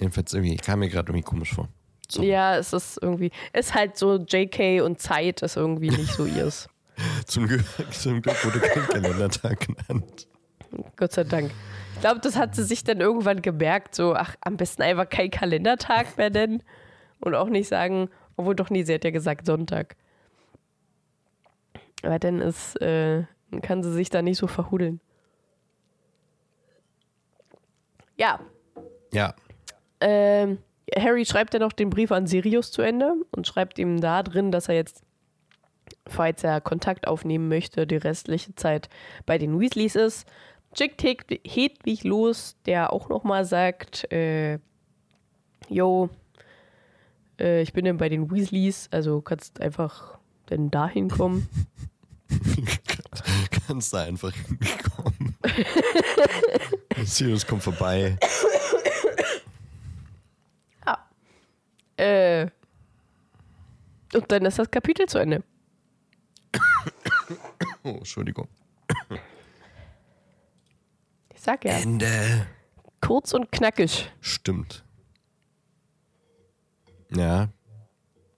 [0.00, 1.68] Jedenfalls irgendwie, kam mir gerade irgendwie komisch vor.
[2.10, 2.22] So.
[2.22, 6.68] Ja, es ist irgendwie, ist halt so JK und Zeit ist irgendwie nicht so ihrs.
[7.26, 10.26] Zum, Glück, zum Glück wurde kein Kalendertag genannt.
[10.96, 11.52] Gott sei Dank.
[11.98, 15.32] Ich glaube, das hat sie sich dann irgendwann gemerkt, so, ach, am besten einfach kein
[15.32, 16.62] Kalendertag mehr nennen
[17.18, 19.96] und auch nicht sagen, obwohl doch nie, sie hat ja gesagt Sonntag.
[22.04, 25.00] Aber dann ist, äh, dann kann sie sich da nicht so verhudeln.
[28.16, 28.38] Ja,
[29.12, 29.34] Ja,
[30.00, 30.58] ähm,
[30.96, 34.52] Harry schreibt dann noch den Brief an Sirius zu Ende und schreibt ihm da drin,
[34.52, 35.02] dass er jetzt,
[36.06, 38.88] falls er Kontakt aufnehmen möchte, die restliche Zeit
[39.26, 40.28] bei den Weasleys ist.
[40.78, 44.58] Schickt Hed- Hedwig los, der auch nochmal sagt, äh,
[45.68, 46.08] yo,
[47.40, 51.48] äh, ich bin dann bei den Weasleys, also kannst einfach dann dahin kommen.
[53.66, 55.36] kannst da einfach hinkommen.
[57.04, 58.16] Sirius kommt vorbei.
[61.96, 62.46] Äh,
[64.14, 65.42] und dann ist das Kapitel zu Ende.
[67.82, 68.46] Oh, Entschuldigung.
[71.38, 72.48] Ich sag ja, Ende.
[73.00, 74.10] kurz und knackig.
[74.20, 74.82] Stimmt.
[77.14, 77.50] Ja.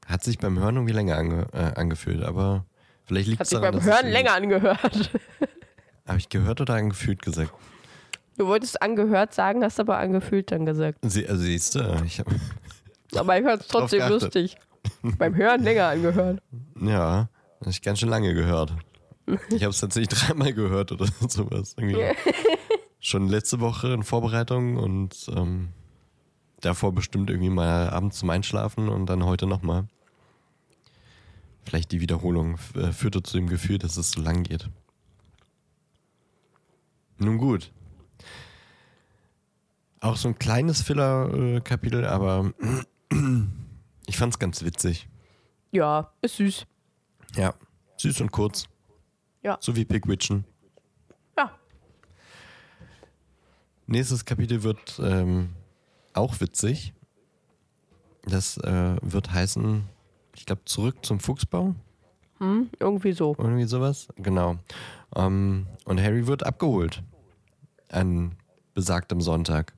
[0.06, 2.66] Hat sich beim Hören irgendwie länger ange äh, angefühlt, aber
[3.04, 5.10] vielleicht liegt Hat es sich daran, beim dass ich Hören länger angehört.
[6.06, 7.54] Habe ich gehört oder angefühlt gesagt?
[8.36, 10.98] Du wolltest angehört sagen, hast aber angefühlt dann gesagt.
[11.00, 12.22] Sie, also siehst du, ich
[13.16, 14.58] Aber ich fand es trotzdem lustig.
[15.02, 16.42] Beim Hören länger angehört.
[16.82, 18.74] ja, habe ich ganz schön lange gehört.
[19.48, 21.74] Ich habe es tatsächlich dreimal gehört oder sowas.
[21.78, 22.04] Irgendwie.
[23.00, 25.70] Schon letzte Woche in Vorbereitung und ähm,
[26.60, 29.86] davor bestimmt irgendwie mal abends zum Einschlafen und dann heute nochmal.
[31.64, 34.68] Vielleicht die Wiederholung äh, führte zu dem Gefühl, dass es so lang geht.
[37.18, 37.72] Nun gut.
[40.00, 42.52] Auch so ein kleines Filler-Kapitel, aber
[44.06, 45.08] ich fand es ganz witzig.
[45.70, 46.66] Ja, ist süß.
[47.36, 47.54] Ja,
[47.98, 48.66] süß und kurz.
[49.42, 49.58] Ja.
[49.60, 50.44] So wie Pigwitchen.
[51.36, 51.58] Ja.
[53.90, 55.48] Nächstes Kapitel wird ähm,
[56.14, 56.92] auch witzig.
[58.22, 59.82] Das äh, wird heißen,
[60.36, 61.74] ich glaube, zurück zum Fuchsbau.
[62.38, 63.34] Hm, irgendwie so.
[63.36, 64.06] Irgendwie sowas.
[64.14, 64.58] Genau.
[65.16, 67.02] Ähm, und Harry wird abgeholt.
[67.88, 68.36] An
[68.74, 69.72] besagtem Sonntag.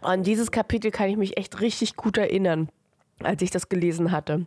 [0.00, 2.70] An dieses Kapitel kann ich mich echt richtig gut erinnern,
[3.22, 4.46] als ich das gelesen hatte.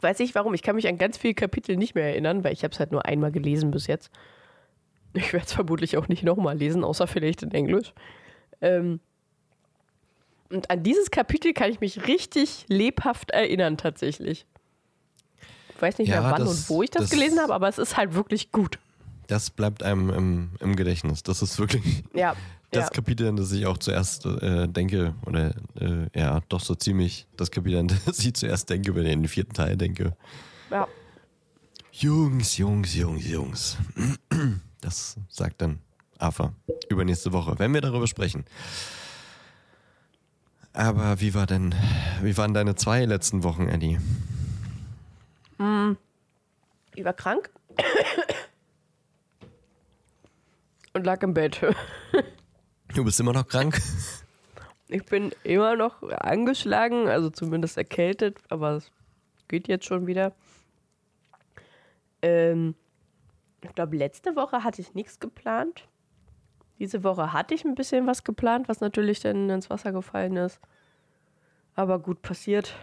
[0.00, 2.64] Weiß nicht warum, ich kann mich an ganz viele Kapitel nicht mehr erinnern, weil ich
[2.64, 4.10] habe es halt nur einmal gelesen bis jetzt.
[5.12, 7.92] Ich werde es vermutlich auch nicht nochmal lesen, außer vielleicht in Englisch.
[8.60, 9.00] Ähm
[10.50, 14.46] und an dieses Kapitel kann ich mich richtig lebhaft erinnern, tatsächlich.
[15.74, 17.68] Ich weiß nicht Ja, mehr wann das- und wo ich das, das- gelesen habe, aber
[17.68, 18.78] es ist halt wirklich gut.
[19.28, 21.22] Das bleibt einem im, im Gedächtnis.
[21.22, 22.34] Das ist wirklich Ja.
[22.72, 22.90] das ja.
[22.90, 25.14] Kapitel, an das ich auch zuerst äh, denke.
[25.24, 29.12] Oder äh, ja, doch so ziemlich das Kapitel, an das ich zuerst denke, wenn ich
[29.12, 30.16] den vierten Teil denke.
[30.70, 30.86] ja.
[31.92, 33.76] Jungs, Jungs, Jungs, Jungs.
[34.80, 35.80] Das sagt dann
[36.18, 36.54] Arthur
[36.88, 38.44] übernächste Woche, wenn wir darüber sprechen.
[40.72, 41.74] Aber wie war denn,
[42.22, 43.98] wie waren deine zwei letzten Wochen, Eddie?
[46.94, 47.50] Ich war krank.
[50.92, 51.60] Und lag im Bett.
[52.92, 53.80] Du bist immer noch krank?
[54.88, 58.90] Ich bin immer noch angeschlagen, also zumindest erkältet, aber es
[59.46, 60.32] geht jetzt schon wieder.
[62.20, 62.74] Ähm,
[63.62, 65.88] ich glaube, letzte Woche hatte ich nichts geplant.
[66.78, 70.60] Diese Woche hatte ich ein bisschen was geplant, was natürlich dann ins Wasser gefallen ist.
[71.74, 72.74] Aber gut passiert.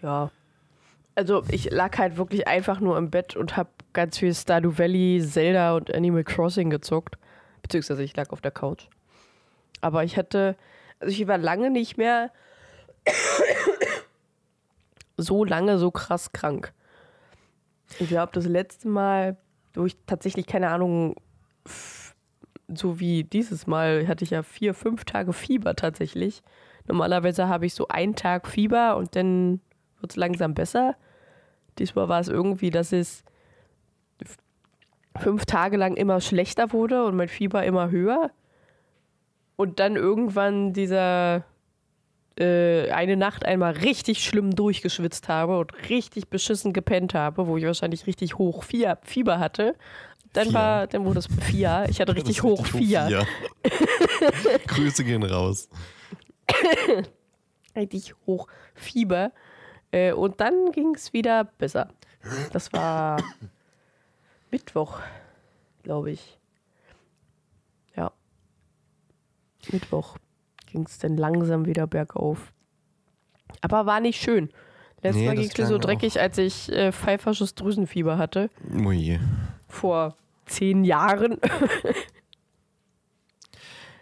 [0.00, 0.30] Ja.
[1.16, 5.20] Also ich lag halt wirklich einfach nur im Bett und habe ganz viel Stardew Valley,
[5.20, 7.18] Zelda und Animal Crossing gezockt.
[7.62, 8.86] Beziehungsweise ich lag auf der Couch.
[9.80, 10.56] Aber ich hatte,
[11.00, 12.30] also ich war lange nicht mehr
[15.16, 16.72] so lange so krass krank.
[17.98, 19.36] Ich glaube, das letzte Mal,
[19.74, 21.16] wo ich tatsächlich, keine Ahnung,
[22.68, 26.42] so wie dieses Mal, hatte ich ja vier, fünf Tage Fieber tatsächlich.
[26.86, 29.60] Normalerweise habe ich so einen Tag Fieber und dann
[30.00, 30.96] wird es langsam besser.
[31.78, 33.24] Diesmal war es irgendwie, dass es
[35.16, 38.30] fünf Tage lang immer schlechter wurde und mein Fieber immer höher.
[39.56, 41.44] Und dann irgendwann dieser
[42.38, 47.64] äh, eine Nacht einmal richtig schlimm durchgeschwitzt habe und richtig beschissen gepennt habe, wo ich
[47.64, 49.74] wahrscheinlich richtig hoch Fie- Fieber hatte.
[50.34, 50.54] Dann Vier.
[50.54, 51.86] war, dann wurde es vier.
[51.88, 53.06] Ich hatte richtig hoch vier.
[53.06, 53.26] vier.
[54.66, 55.68] Grüße gehen raus.
[57.76, 59.32] Richtig hoch Fieber.
[59.90, 61.88] Äh, und dann ging es wieder besser.
[62.52, 63.22] Das war
[64.50, 65.00] Mittwoch,
[65.82, 66.38] glaube ich.
[67.96, 68.12] Ja.
[69.70, 70.16] Mittwoch
[70.70, 72.52] ging es dann langsam wieder bergauf.
[73.60, 74.50] Aber war nicht schön.
[75.02, 78.50] Letztes Nee, Mal ging es mir so dreckig, als ich äh, pfeifersches Drüsenfieber hatte.
[78.74, 79.20] Ui.
[79.68, 81.38] Vor zehn Jahren.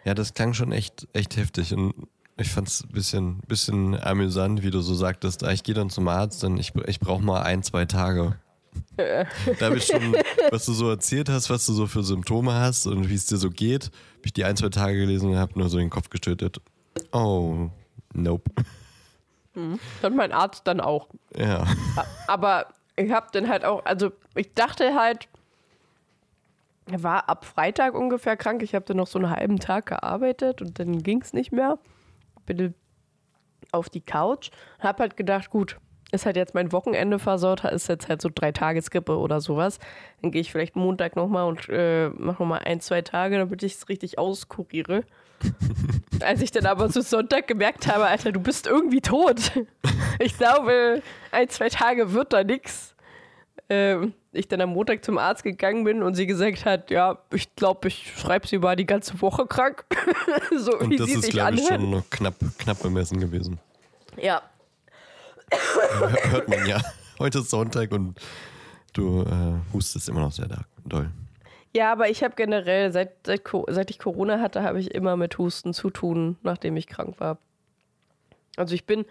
[0.05, 1.92] Ja, das klang schon echt, echt heftig und
[2.37, 6.07] ich fand es ein bisschen, bisschen amüsant, wie du so sagtest, ich gehe dann zum
[6.07, 8.38] Arzt, denn ich, ich brauche mal ein, zwei Tage.
[8.96, 10.16] da habe ich schon,
[10.50, 13.36] was du so erzählt hast, was du so für Symptome hast und wie es dir
[13.36, 16.10] so geht, habe ich die ein, zwei Tage gelesen und habe nur so den Kopf
[16.10, 16.60] geschüttelt.
[17.12, 17.70] Oh,
[18.12, 18.50] nope.
[20.02, 21.08] Hat mein Arzt dann auch.
[21.34, 21.66] Ja.
[22.26, 25.28] Aber ich habe dann halt auch, also ich dachte halt,
[26.86, 28.62] er war ab Freitag ungefähr krank.
[28.62, 31.78] Ich habe dann noch so einen halben Tag gearbeitet und dann ging es nicht mehr.
[32.44, 32.74] Bin
[33.72, 35.78] auf die Couch und habe halt gedacht, gut,
[36.12, 39.79] ist halt jetzt mein Wochenende versaut, ist jetzt halt so drei Tage Skippe oder sowas.
[40.23, 43.75] Dann gehe ich vielleicht Montag nochmal und äh, mache nochmal ein, zwei Tage, damit ich
[43.75, 45.03] es richtig auskuriere.
[46.21, 49.53] Als ich dann aber so Sonntag gemerkt habe, Alter, du bist irgendwie tot.
[50.19, 52.95] Ich glaube, ein, zwei Tage wird da nix.
[53.69, 57.55] Ähm, ich dann am Montag zum Arzt gegangen bin und sie gesagt hat, ja, ich
[57.57, 59.85] glaube, ich schreibe sie mal die ganze Woche krank.
[60.57, 63.59] so wie Und das sie ist, glaube ich, schon noch knapp, knapp bemessen gewesen.
[64.16, 64.42] Ja,
[66.30, 66.80] Hört man ja.
[67.18, 68.20] Heute ist Sonntag und
[68.92, 70.48] du äh, hustest immer noch sehr
[70.85, 71.11] doll.
[71.74, 75.37] Ja, aber ich habe generell, seit, seit, seit ich Corona hatte, habe ich immer mit
[75.37, 77.38] Husten zu tun, nachdem ich krank war.
[78.56, 79.04] Also ich bin,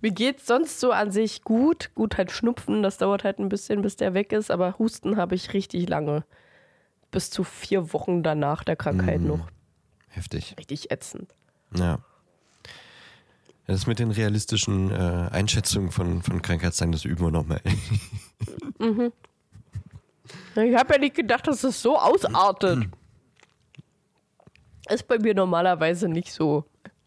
[0.00, 1.90] mir geht's sonst so an sich gut.
[1.94, 5.34] Gut halt Schnupfen, das dauert halt ein bisschen, bis der weg ist, aber Husten habe
[5.34, 6.24] ich richtig lange.
[7.10, 9.48] Bis zu vier Wochen danach der Krankheit noch.
[10.08, 10.56] Heftig.
[10.58, 11.34] Richtig ätzend.
[11.76, 12.00] Ja.
[13.68, 17.60] Das mit den realistischen äh, Einschätzungen von, von Krankheitstagen, das üben wir nochmal.
[20.56, 22.88] Ich habe ja nicht gedacht, dass es so ausartet.
[24.88, 26.64] Ist bei mir normalerweise nicht so.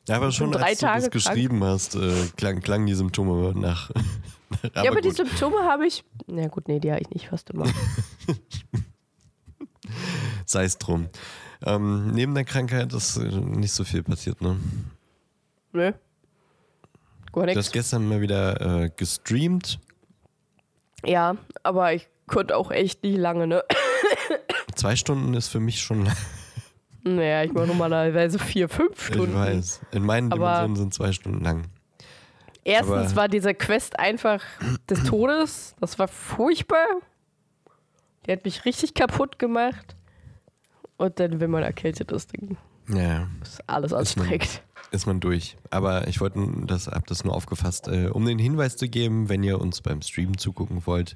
[0.08, 1.36] Ja, aber schon drei als du Tage das krank.
[1.36, 3.90] geschrieben hast, äh, klang, klangen die Symptome nach.
[4.74, 5.18] nach ja, aber die gut.
[5.18, 6.06] Symptome habe ich.
[6.28, 7.66] Na gut, nee, die habe ich nicht fast immer.
[10.46, 11.10] Sei es drum.
[11.64, 14.58] Ähm, neben der Krankheit ist äh, nicht so viel passiert, ne?
[15.74, 15.92] Nö.
[17.34, 19.80] Gar Du hast gestern mal wieder äh, gestreamt.
[21.06, 23.64] Ja, aber ich konnte auch echt nicht lange, ne?
[24.76, 26.16] Zwei Stunden ist für mich schon lang.
[27.04, 29.32] Naja, ich mache normalerweise vier, fünf Stunden.
[29.32, 29.82] Ich weiß.
[29.92, 31.64] In meinen Aber- Dimensionen sind zwei Stunden lang.
[32.64, 34.44] Erstens Aber- war diese Quest einfach
[34.90, 35.76] des Todes.
[35.80, 36.86] Das war furchtbar.
[38.28, 39.96] Die hat mich richtig kaputt gemacht.
[40.98, 42.58] Und dann, wenn man erkältet ist, dann
[42.96, 44.62] Ja, ist alles anstrengend.
[44.92, 45.58] Ist man durch.
[45.70, 49.44] Aber ich wollte das, hab das nur aufgefasst, äh, um den Hinweis zu geben, wenn
[49.44, 51.16] ihr uns beim Stream zugucken wollt,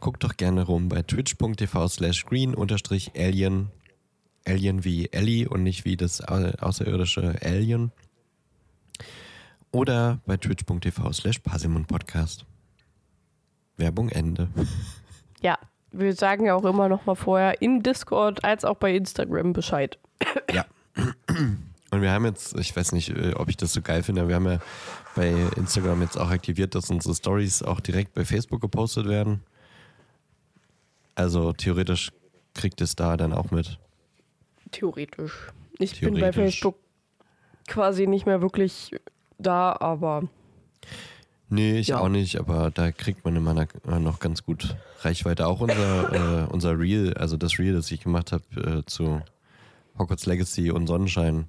[0.00, 3.70] guckt doch gerne rum bei twitch.tv slash green unterstrich alien.
[4.46, 7.90] Alien wie Ellie und nicht wie das au- außerirdische Alien.
[9.72, 12.44] Oder bei twitch.tv slash Podcast.
[13.76, 14.48] Werbung Ende.
[15.42, 15.58] Ja,
[15.92, 19.98] wir sagen ja auch immer noch mal vorher in Discord als auch bei Instagram Bescheid.
[20.52, 20.64] Ja.
[21.90, 24.28] Und wir haben jetzt, ich weiß nicht, äh, ob ich das so geil finde, aber
[24.28, 24.58] wir haben ja
[25.14, 29.40] bei Instagram jetzt auch aktiviert, dass unsere Stories auch direkt bei Facebook gepostet werden.
[31.14, 32.12] Also theoretisch
[32.54, 33.78] kriegt es da dann auch mit.
[34.72, 35.32] Theoretisch.
[35.78, 36.42] Ich bin bei Theoretisch.
[36.60, 36.76] Facebook
[37.66, 38.90] quasi nicht mehr wirklich
[39.38, 40.24] da, aber
[41.48, 42.00] Nee, ich Ja.
[42.00, 45.46] auch nicht, aber da kriegt man immer na- noch ganz gut Reichweite.
[45.46, 46.12] Auch unser,
[46.48, 48.44] äh, unser Reel, also das Reel, das ich gemacht habe
[48.80, 49.22] äh, zu
[49.96, 51.46] Hogwarts Legacy und Sonnenschein,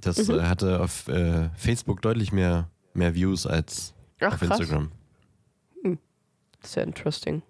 [0.00, 0.38] das Mhm.
[0.38, 4.42] äh, hatte auf äh, Facebook deutlich mehr, mehr Views als Ach, auf.
[4.42, 4.90] Instagram.
[6.62, 7.42] sehr interesting.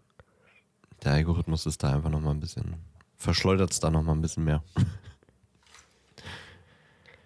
[1.02, 2.76] Der Algorithmus ist da einfach nochmal ein bisschen,
[3.16, 4.62] verschleudert es da nochmal ein bisschen mehr.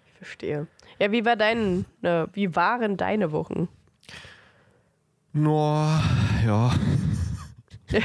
[0.07, 0.67] Ich verstehe.
[0.99, 3.67] Ja, wie war dein, ne, wie waren deine Wochen?
[5.33, 5.73] No,
[6.45, 6.73] ja.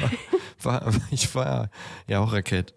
[0.63, 1.71] War, ich war
[2.07, 2.75] ja auch Rakett.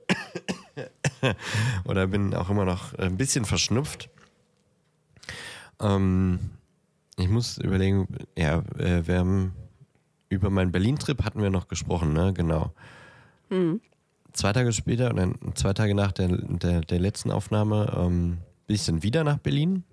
[1.84, 4.10] Oder bin auch immer noch ein bisschen verschnupft.
[5.84, 6.40] Ähm,
[7.18, 9.54] ich muss überlegen, ja, äh, wir haben
[10.30, 12.34] über meinen Berlin-Trip hatten wir noch gesprochen, ne?
[12.34, 12.74] Genau.
[14.32, 18.86] Zwei Tage später, oder zwei Tage nach der, der, der letzten Aufnahme, ähm, bin ich
[18.86, 19.84] dann wieder nach Berlin.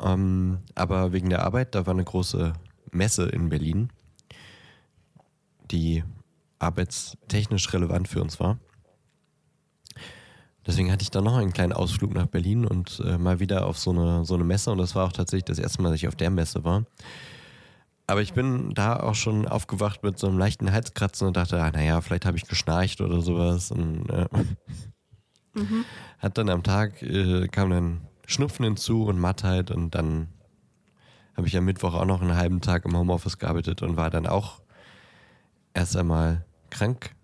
[0.00, 2.54] Ähm, aber wegen der Arbeit, da war eine große
[2.90, 3.90] Messe in Berlin,
[5.70, 6.02] die
[6.58, 8.58] arbeitstechnisch relevant für uns war.
[10.66, 13.78] Deswegen hatte ich dann noch einen kleinen Ausflug nach Berlin und äh, mal wieder auf
[13.78, 14.70] so eine, so eine Messe.
[14.70, 16.84] Und das war auch tatsächlich das erste Mal, dass ich auf der Messe war.
[18.06, 21.70] Aber ich bin da auch schon aufgewacht mit so einem leichten Halskratzen und dachte, ah,
[21.70, 23.70] naja, vielleicht habe ich geschnarcht oder sowas.
[23.70, 24.26] Und äh,
[26.18, 30.28] hat dann am Tag, äh, kam dann Schnupfen hinzu und Mattheit und dann
[31.36, 34.26] habe ich am Mittwoch auch noch einen halben Tag im Homeoffice gearbeitet und war dann
[34.26, 34.60] auch
[35.74, 37.14] erst einmal krank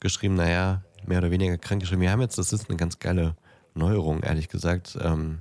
[0.00, 2.02] geschrieben, naja, mehr oder weniger krank geschrieben.
[2.02, 3.36] Wir haben jetzt, das ist eine ganz geile
[3.74, 4.98] Neuerung, ehrlich gesagt.
[5.00, 5.40] Ähm,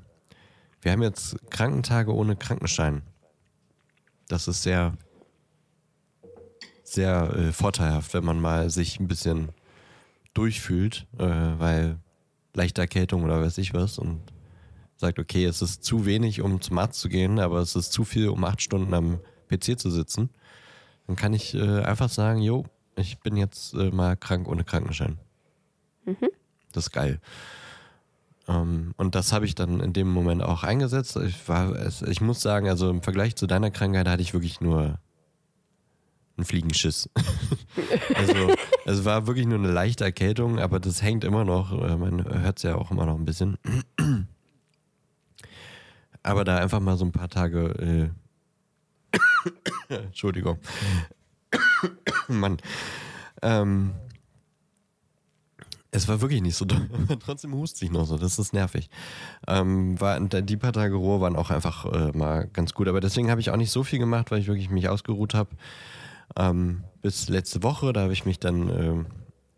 [0.81, 3.03] wir haben jetzt Krankentage ohne Krankenschein.
[4.27, 4.97] Das ist sehr,
[6.83, 9.49] sehr äh, vorteilhaft, wenn man mal sich ein bisschen
[10.33, 11.97] durchfühlt, äh, weil
[12.53, 14.21] leichte Erkältung oder weiß ich was und
[14.95, 18.03] sagt, okay, es ist zu wenig, um zum Arzt zu gehen, aber es ist zu
[18.03, 19.19] viel, um acht Stunden am
[19.49, 20.29] PC zu sitzen,
[21.07, 25.17] dann kann ich äh, einfach sagen, jo, ich bin jetzt äh, mal krank ohne Krankenschein.
[26.73, 27.19] Das ist geil.
[28.47, 31.15] Ähm, und das habe ich dann in dem Moment auch eingesetzt.
[31.17, 31.75] Ich, war,
[32.07, 34.99] ich muss sagen, also im Vergleich zu deiner Krankheit hatte ich wirklich nur
[36.37, 37.09] einen Fliegenschiss.
[38.15, 38.53] also
[38.85, 41.71] es war wirklich nur eine leichte Erkältung, aber das hängt immer noch.
[41.71, 43.57] äh, Man hört es ja auch immer noch ein bisschen.
[46.23, 48.11] Aber da einfach mal so ein paar Tage.
[49.09, 49.17] Äh
[49.89, 50.59] Entschuldigung.
[52.27, 52.57] Mann.
[53.41, 53.93] Ähm,
[55.91, 56.89] es war wirklich nicht so doll.
[57.19, 58.17] Trotzdem hust ich noch so.
[58.17, 58.89] Das ist nervig.
[59.47, 62.87] Ähm, war, die paar Tage Ruhe waren auch einfach äh, mal ganz gut.
[62.87, 65.49] Aber deswegen habe ich auch nicht so viel gemacht, weil ich wirklich mich ausgeruht habe.
[66.37, 69.05] Ähm, bis letzte Woche, da habe ich mich dann ähm,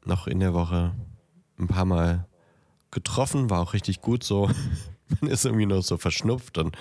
[0.05, 0.95] noch in der Woche
[1.59, 2.27] ein paar Mal
[2.89, 3.51] getroffen.
[3.51, 4.49] War auch richtig gut so.
[5.21, 6.75] Man ist irgendwie noch so verschnupft und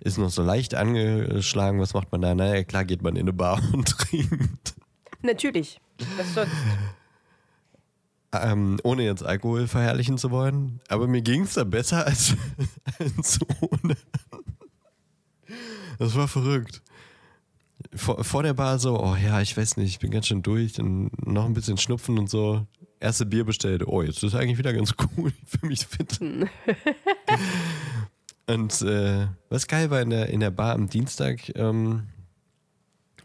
[0.00, 1.80] ist noch so leicht angeschlagen.
[1.80, 2.34] Was macht man da?
[2.34, 4.74] Naja, klar geht man in eine Bar und trinkt.
[5.22, 5.80] Natürlich.
[6.18, 6.52] Was sonst?
[8.32, 10.80] Ähm, ohne jetzt Alkohol verherrlichen zu wollen.
[10.88, 12.34] Aber mir ging es da besser als,
[12.98, 13.96] als ohne.
[15.98, 16.82] Das war verrückt.
[17.94, 20.80] Vor, vor der Bar so, oh ja, ich weiß nicht, ich bin ganz schön durch
[20.80, 22.66] und noch ein bisschen Schnupfen und so.
[23.00, 26.18] Erste Bier bestellt, oh, jetzt ist eigentlich wieder ganz cool, ich fühle mich fit.
[28.46, 32.08] Und äh, was geil war in der, in der Bar am Dienstag, ähm,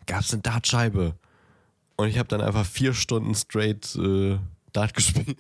[0.05, 1.16] gab es eine Dartscheibe.
[1.95, 4.38] Und ich habe dann einfach vier Stunden straight äh,
[4.78, 5.38] Dart gespielt.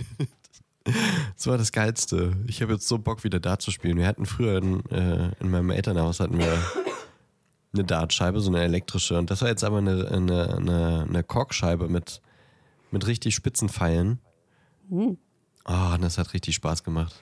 [1.35, 2.35] das war das Geilste.
[2.47, 3.97] Ich habe jetzt so Bock, wieder Dart zu spielen.
[3.97, 6.57] Wir hatten früher in, äh, in meinem Elternhaus hatten wir
[7.73, 9.17] eine Dartscheibe, so eine elektrische.
[9.17, 12.21] Und das war jetzt aber eine, eine, eine, eine Korkscheibe mit,
[12.91, 14.19] mit richtig spitzen Pfeilen.
[14.89, 17.21] Oh, und das hat richtig Spaß gemacht.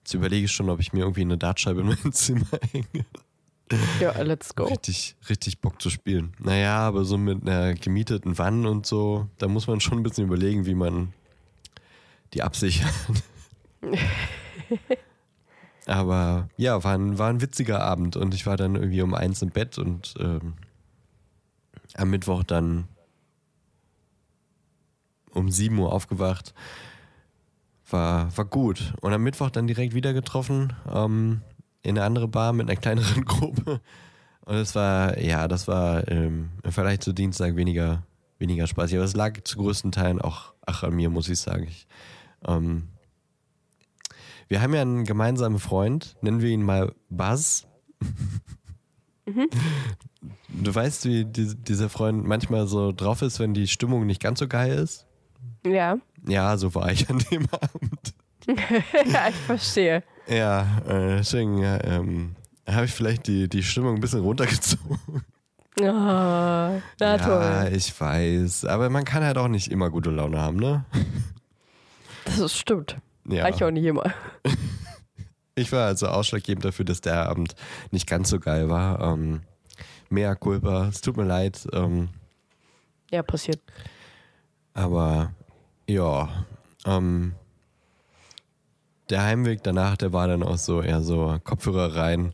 [0.00, 3.06] Jetzt überlege ich schon, ob ich mir irgendwie eine Dartscheibe in mein Zimmer hänge.
[4.00, 4.64] Ja, let's go.
[4.64, 6.32] Richtig, richtig Bock zu spielen.
[6.38, 10.26] Naja, aber so mit einer gemieteten Wanne und so, da muss man schon ein bisschen
[10.26, 11.12] überlegen, wie man
[12.34, 12.92] die absichert.
[15.86, 19.42] aber ja, war ein, war ein witziger Abend und ich war dann irgendwie um eins
[19.42, 20.54] im Bett und ähm,
[21.94, 22.88] am Mittwoch dann
[25.32, 26.54] um 7 Uhr aufgewacht.
[27.88, 28.94] War, war gut.
[29.00, 30.72] Und am Mittwoch dann direkt wieder getroffen.
[30.92, 31.42] Ähm,
[31.82, 33.80] in eine andere Bar mit einer kleineren Gruppe.
[34.44, 38.02] Und es war, ja, das war ähm, im Vergleich zu Dienstag weniger,
[38.38, 38.96] weniger spaßig.
[38.96, 41.64] Aber es lag zu größten Teilen auch ach, an mir, muss ich sagen.
[41.64, 41.86] Ich,
[42.46, 42.88] ähm,
[44.48, 47.66] wir haben ja einen gemeinsamen Freund, nennen wir ihn mal Buzz.
[49.26, 49.48] Mhm.
[50.52, 54.40] Du weißt, wie die, dieser Freund manchmal so drauf ist, wenn die Stimmung nicht ganz
[54.40, 55.06] so geil ist?
[55.64, 55.98] Ja.
[56.26, 58.14] Ja, so war ich an dem Abend.
[58.46, 60.02] ja, ich verstehe.
[60.30, 62.36] Ja, äh, deswegen ähm,
[62.68, 64.98] habe ich vielleicht die, die Stimmung ein bisschen runtergezogen.
[65.78, 67.72] Oh, na ja, toll.
[67.74, 68.66] ich weiß.
[68.66, 70.84] Aber man kann halt auch nicht immer gute Laune haben, ne?
[72.26, 72.98] Das ist stimmt.
[73.26, 73.48] Ja.
[73.48, 74.04] Ich auch nicht immer.
[75.54, 77.54] Ich war also ausschlaggebend dafür, dass der Abend
[77.92, 79.00] nicht ganz so geil war.
[79.00, 79.42] Ähm,
[80.10, 81.66] mehr Culpa, es tut mir leid.
[81.72, 82.08] Ähm,
[83.10, 83.60] Ja, passiert.
[84.74, 85.32] aber
[85.86, 86.28] ja,
[86.84, 87.34] ähm,
[89.10, 92.32] der Heimweg danach, der war dann auch so eher so Kopfhörer rein,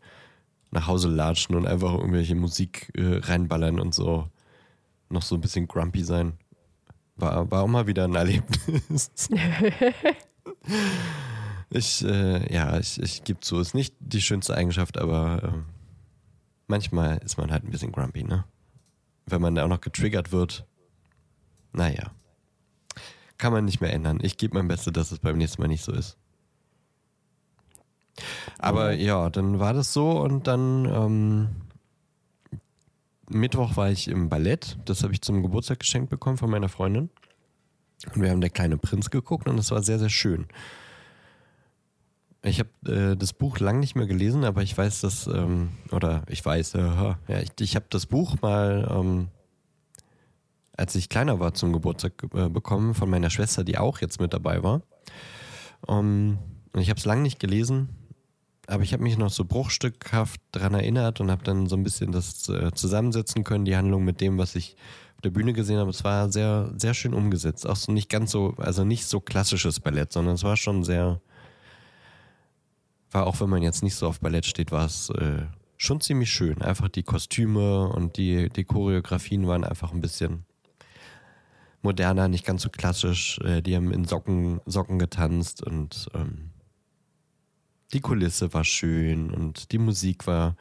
[0.70, 4.28] nach Hause latschen und einfach irgendwelche Musik äh, reinballern und so
[5.08, 6.34] noch so ein bisschen grumpy sein.
[7.16, 9.10] War, war auch mal wieder ein Erlebnis.
[11.70, 15.52] ich, äh, ja, ich, ich gebe zu, ist nicht die schönste Eigenschaft, aber äh,
[16.66, 18.44] manchmal ist man halt ein bisschen grumpy, ne?
[19.24, 20.66] Wenn man da auch noch getriggert wird.
[21.72, 22.12] Naja.
[23.38, 24.20] Kann man nicht mehr ändern.
[24.22, 26.16] Ich gebe mein Bestes, dass es beim nächsten Mal nicht so ist.
[28.58, 31.48] Aber ja, dann war das so und dann ähm,
[33.28, 34.78] Mittwoch war ich im Ballett.
[34.84, 37.10] Das habe ich zum Geburtstag geschenkt bekommen von meiner Freundin.
[38.14, 40.46] Und wir haben Der kleine Prinz geguckt und es war sehr, sehr schön.
[42.42, 46.22] Ich habe äh, das Buch lang nicht mehr gelesen, aber ich weiß, dass, ähm, oder
[46.28, 49.28] ich weiß, äh, ja, ich, ich habe das Buch mal, ähm,
[50.76, 54.32] als ich kleiner war, zum Geburtstag äh, bekommen von meiner Schwester, die auch jetzt mit
[54.32, 54.82] dabei war.
[55.86, 56.38] Um,
[56.72, 57.88] und ich habe es lang nicht gelesen,
[58.66, 62.12] aber ich habe mich noch so bruchstückhaft daran erinnert und habe dann so ein bisschen
[62.12, 64.76] das äh, zusammensetzen können, die Handlung mit dem, was ich
[65.14, 65.90] auf der Bühne gesehen habe.
[65.90, 67.66] Es war sehr, sehr schön umgesetzt.
[67.66, 71.20] Auch so nicht ganz so, also nicht so klassisches Ballett, sondern es war schon sehr,
[73.10, 75.42] war auch wenn man jetzt nicht so auf Ballett steht, war es äh,
[75.76, 76.60] schon ziemlich schön.
[76.60, 80.44] Einfach die Kostüme und die, die Choreografien waren einfach ein bisschen
[81.82, 83.38] moderner, nicht ganz so klassisch.
[83.40, 86.50] Äh, die haben in Socken, Socken getanzt und ähm,
[87.92, 90.56] die Kulisse war schön und die Musik war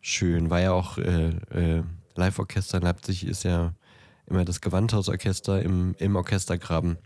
[0.00, 0.50] schön.
[0.50, 1.82] War ja auch äh, äh,
[2.14, 3.74] Live-Orchester in Leipzig ist ja
[4.26, 6.98] immer das Gewandhausorchester im, im Orchestergraben.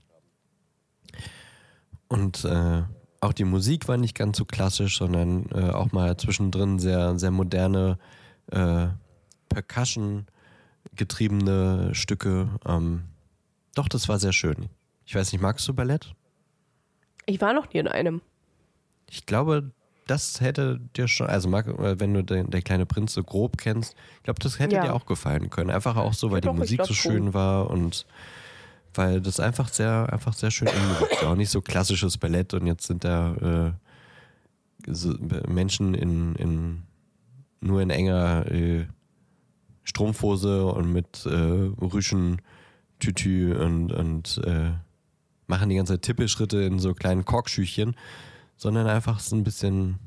[2.09, 2.82] Und äh,
[3.20, 7.30] auch die Musik war nicht ganz so klassisch, sondern äh, auch mal zwischendrin sehr, sehr
[7.30, 7.98] moderne
[8.50, 8.88] äh,
[9.48, 10.26] Percussion
[10.94, 12.48] getriebene Stücke.
[12.66, 13.04] Ähm,
[13.74, 14.68] doch, das war sehr schön.
[15.04, 16.14] Ich weiß nicht, magst du Ballett?
[17.26, 18.22] Ich war noch nie in einem.
[19.11, 19.70] Ich glaube,
[20.06, 23.94] das hätte dir schon, also mag, wenn du den, der kleine Prinz so grob kennst,
[24.16, 24.82] ich glaube, das hätte Ja.
[24.82, 25.70] dir auch gefallen können.
[25.70, 28.06] Einfach auch so, weil Ja, die doch, ich Musik so schön war und
[28.94, 31.32] weil das einfach sehr, einfach sehr schön umgesetzt war.
[31.32, 33.74] Auch nicht so klassisches Ballett und jetzt sind da
[34.86, 35.14] äh, so
[35.46, 36.82] Menschen in, in
[37.61, 38.86] nur in enger äh,
[39.84, 42.40] Strumpfhose und mit äh, Rüschen,
[42.98, 44.70] Tütü und, und äh,
[45.46, 47.94] machen die ganze Zeit Tippelschritte in so kleinen Korkschüchchen,
[48.59, 49.98] sondern einfach so ein bisschen,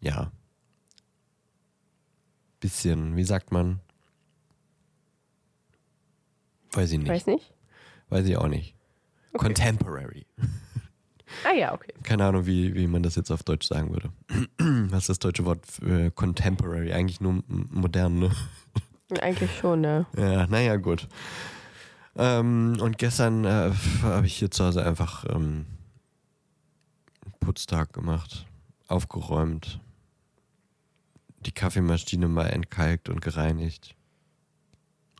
[0.00, 0.30] ja,
[2.60, 3.80] bisschen, wie sagt man?
[6.72, 7.08] Weiß ich nicht.
[7.08, 7.52] Weiß nicht.
[8.10, 8.76] Weiß ich auch nicht.
[9.32, 10.26] Contemporary.
[11.44, 11.92] Ah ja, okay.
[12.04, 14.10] Keine Ahnung, wie, wie man das jetzt auf Deutsch sagen würde.
[14.90, 16.90] Was ist das deutsche Wort für Contemporary?
[16.94, 18.30] Eigentlich nur modern, ne?
[19.20, 20.06] Eigentlich schon, ne?
[20.16, 21.06] Ja, naja, gut.
[22.16, 23.72] Ähm, und gestern äh,
[24.02, 25.66] habe ich hier zu Hause einfach ähm,
[27.48, 28.44] Putztag gemacht,
[28.88, 29.80] aufgeräumt,
[31.46, 33.96] die Kaffeemaschine mal entkalkt und gereinigt.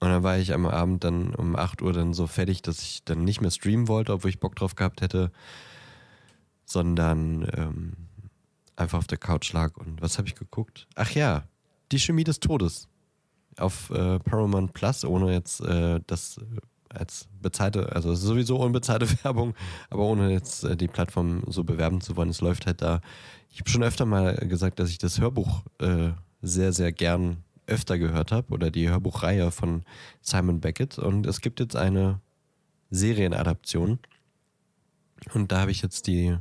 [0.00, 3.02] Und dann war ich am Abend dann um 8 Uhr dann so fertig, dass ich
[3.02, 5.32] dann nicht mehr streamen wollte, obwohl ich Bock drauf gehabt hätte,
[6.66, 7.92] sondern ähm,
[8.76, 9.78] einfach auf der Couch lag.
[9.78, 10.86] Und was habe ich geguckt?
[10.96, 11.48] Ach ja,
[11.92, 12.88] die Chemie des Todes.
[13.56, 16.38] Auf äh, Paramount Plus, ohne jetzt äh, das
[16.88, 19.54] als bezahlte, also sowieso unbezahlte Werbung,
[19.90, 22.30] aber ohne jetzt äh, die Plattform so bewerben zu wollen.
[22.30, 23.00] Es läuft halt da.
[23.50, 26.10] Ich habe schon öfter mal gesagt, dass ich das Hörbuch äh,
[26.42, 29.82] sehr, sehr gern öfter gehört habe oder die Hörbuchreihe von
[30.22, 30.98] Simon Beckett.
[30.98, 32.20] Und es gibt jetzt eine
[32.90, 33.98] Serienadaption.
[35.34, 36.36] Und da habe ich jetzt die,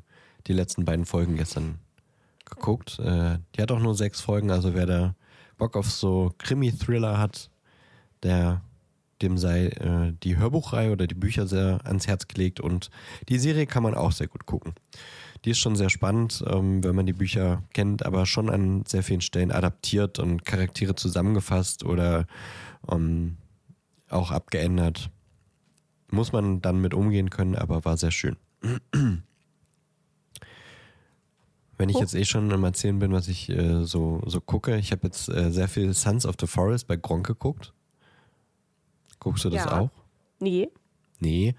[0.48, 1.80] die letzten beiden Folgen gestern
[2.46, 3.00] geguckt.
[3.00, 5.16] Äh, die hat auch nur sechs Folgen, also wer da
[5.58, 7.50] Bock auf so Krimi-Thriller hat,
[8.24, 8.62] der
[9.22, 12.90] dem sei äh, die Hörbuchreihe oder die Bücher sehr ans Herz gelegt und
[13.30, 14.74] die Serie kann man auch sehr gut gucken.
[15.46, 19.04] Die ist schon sehr spannend, ähm, wenn man die Bücher kennt, aber schon an sehr
[19.04, 22.26] vielen Stellen adaptiert und Charaktere zusammengefasst oder
[22.92, 23.38] ähm,
[24.10, 25.10] auch abgeändert.
[26.10, 28.38] Muss man dann mit umgehen können, aber war sehr schön.
[31.80, 34.92] Wenn ich jetzt eh schon am Erzählen bin, was ich äh, so, so gucke, ich
[34.92, 37.74] habe jetzt äh, sehr viel Sons of the Forest bei Gronk geguckt.
[39.20, 39.80] Guckst du das Ja.
[39.82, 39.90] auch?
[40.40, 40.70] Nee.
[41.20, 41.56] Nee.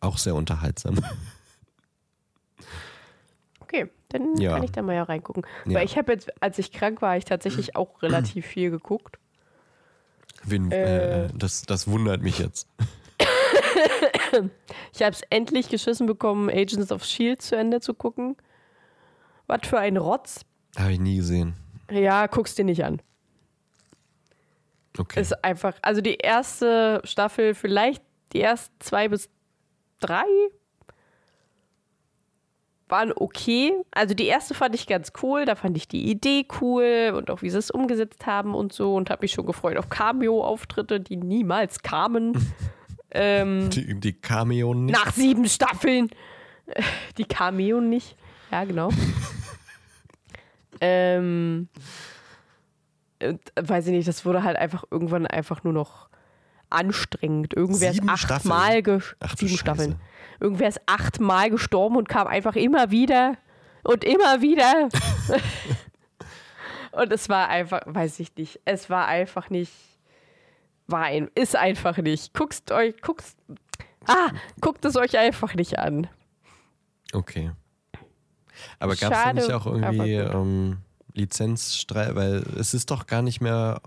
[0.00, 0.98] Auch sehr unterhaltsam.
[3.60, 4.52] Okay, dann Ja.
[4.54, 5.46] kann ich da mal ja reingucken.
[5.66, 5.76] Ja.
[5.78, 9.18] Weil ich habe jetzt, als ich krank war, ich tatsächlich auch relativ viel geguckt.
[10.44, 11.24] Wen, Äh.
[11.24, 12.68] äh, das, das wundert mich jetzt.
[14.92, 18.36] Ich habe es endlich geschissen bekommen, Agents of Shield zu Ende zu gucken.
[19.46, 20.44] Was für ein Rotz.
[20.76, 21.54] Habe ich nie gesehen.
[21.90, 23.00] Ja, guck's dir nicht an.
[24.98, 25.20] Okay.
[25.20, 29.28] Ist einfach, also die erste Staffel, vielleicht die ersten zwei bis
[30.00, 30.24] drei
[32.88, 33.72] waren okay.
[33.90, 37.42] Also die erste fand ich ganz cool, da fand ich die Idee cool und auch
[37.42, 41.16] wie sie es umgesetzt haben und so und habe mich schon gefreut auf Cameo-Auftritte, die
[41.16, 42.54] niemals kamen.
[43.10, 44.92] ähm, die, die Cameo nicht.
[44.94, 46.10] nach sieben Staffeln.
[47.18, 48.16] Die Cameo nicht.
[48.50, 48.88] Ja, genau.
[50.80, 51.80] ähm, äh,
[53.60, 56.08] weiß ich nicht, das wurde halt einfach irgendwann einfach nur noch
[56.70, 57.54] anstrengend.
[57.54, 58.82] Irgendwer Sieben ist achtmal
[59.20, 59.58] Ach sieben Scheiße.
[59.58, 60.00] Staffeln.
[60.40, 63.36] Irgendwer ist achtmal gestorben und kam einfach immer wieder
[63.84, 64.88] und immer wieder.
[66.92, 69.72] und es war einfach, weiß ich nicht, es war einfach nicht.
[70.86, 72.34] War ein, ist einfach nicht.
[72.34, 73.24] Guckt euch, guckt,
[74.06, 76.08] ah, guckt es euch einfach nicht an.
[77.14, 77.52] Okay.
[78.78, 80.78] Aber gab es nicht auch irgendwie ähm,
[81.14, 82.14] Lizenzstreit?
[82.14, 83.80] Weil es ist doch gar nicht mehr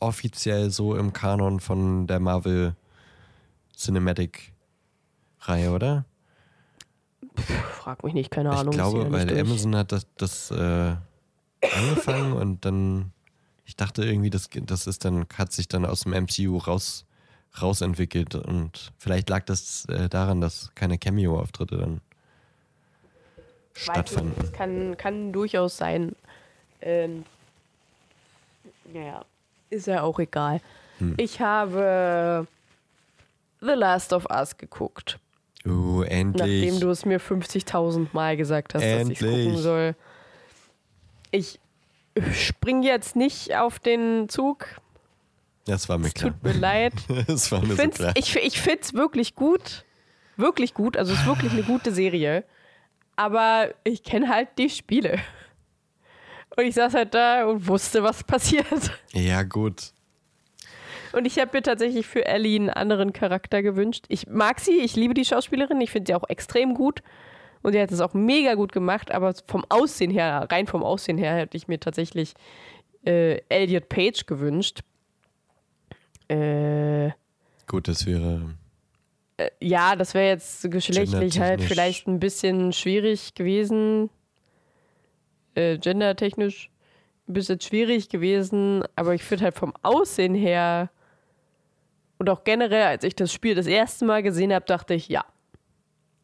[0.00, 2.74] offiziell so im Kanon von der Marvel
[3.76, 4.52] Cinematic
[5.40, 6.04] Reihe, oder?
[7.36, 8.72] Frag mich nicht, keine Ahnung.
[8.72, 9.40] ich glaube, hier weil nicht durch.
[9.40, 10.96] Amazon hat das, das äh,
[11.74, 13.12] angefangen und dann,
[13.64, 17.04] ich dachte irgendwie, das, das ist dann, hat sich dann aus dem MCU raus,
[17.60, 22.00] rausentwickelt und vielleicht lag das äh, daran, dass keine Cameo-Auftritte dann
[23.74, 24.34] Weiß nicht, stattfanden.
[24.38, 26.16] Das kann, kann durchaus sein.
[26.80, 27.24] Ähm,
[28.92, 29.24] ja,
[29.70, 30.60] ist ja auch egal.
[30.98, 31.14] Hm.
[31.18, 32.46] Ich habe
[33.60, 35.18] The Last of Us geguckt,
[35.66, 36.62] Uh, endlich.
[36.70, 39.46] nachdem du es mir 50.000 Mal gesagt hast, dass ich Endlich.
[39.46, 39.96] gucken soll.
[41.32, 41.58] Ich
[42.32, 44.66] spring jetzt nicht auf den Zug.
[45.66, 46.30] das war mir Es klar.
[46.32, 46.92] tut mir leid.
[47.26, 48.12] Das war mir Ich so find's, klar.
[48.16, 49.84] ich, ich find's wirklich gut.
[50.36, 50.96] Wirklich gut.
[50.96, 52.44] Also es ist wirklich eine gute Serie.
[53.16, 55.18] Aber ich kenne halt die Spiele.
[56.56, 58.90] Und ich saß halt da und wusste, was passiert.
[59.12, 59.92] Ja, gut.
[61.12, 64.04] Und ich habe mir tatsächlich für Ellie einen anderen Charakter gewünscht.
[64.08, 67.02] Ich mag sie, ich liebe die Schauspielerin, ich finde sie auch extrem gut.
[67.62, 71.18] Und sie hat es auch mega gut gemacht, aber vom Aussehen her, rein vom Aussehen
[71.18, 72.34] her, hätte ich mir tatsächlich
[73.04, 74.80] äh, Elliot Page gewünscht.
[76.28, 77.10] Äh,
[77.66, 78.54] Gut, das wäre.
[79.60, 84.10] Ja, das wäre jetzt geschlechtlich halt vielleicht ein bisschen schwierig gewesen.
[85.56, 86.70] Äh, gendertechnisch
[87.28, 90.90] ein bisschen schwierig gewesen, aber ich finde halt vom Aussehen her
[92.18, 95.24] und auch generell, als ich das Spiel das erste Mal gesehen habe, dachte ich, ja,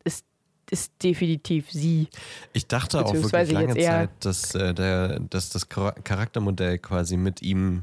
[0.05, 0.25] ist,
[0.71, 2.09] ist definitiv sie.
[2.53, 7.43] Ich dachte auch wirklich lange Zeit, dass, äh, der, dass das Char- Charaktermodell quasi mit
[7.43, 7.83] ihm.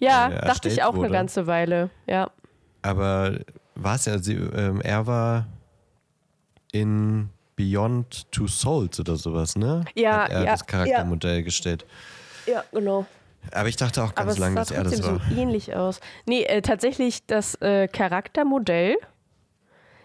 [0.00, 1.06] Ja, Äh, dachte ich auch wurde.
[1.06, 2.30] eine ganze Weile, ja.
[2.82, 3.38] Aber
[3.74, 5.46] war es ja, sie, ähm, er war
[6.72, 7.30] in
[7.60, 9.84] Beyond Two Souls oder sowas, ne?
[9.94, 11.84] Ja, Hat er ja, das Charaktermodell gestellt.
[12.46, 13.04] Ja, genau.
[13.52, 15.20] Aber ich dachte auch ganz lange, dass er das war.
[15.28, 16.00] so ähnlich aus.
[16.24, 18.96] Nee, äh, tatsächlich das äh, Charaktermodell,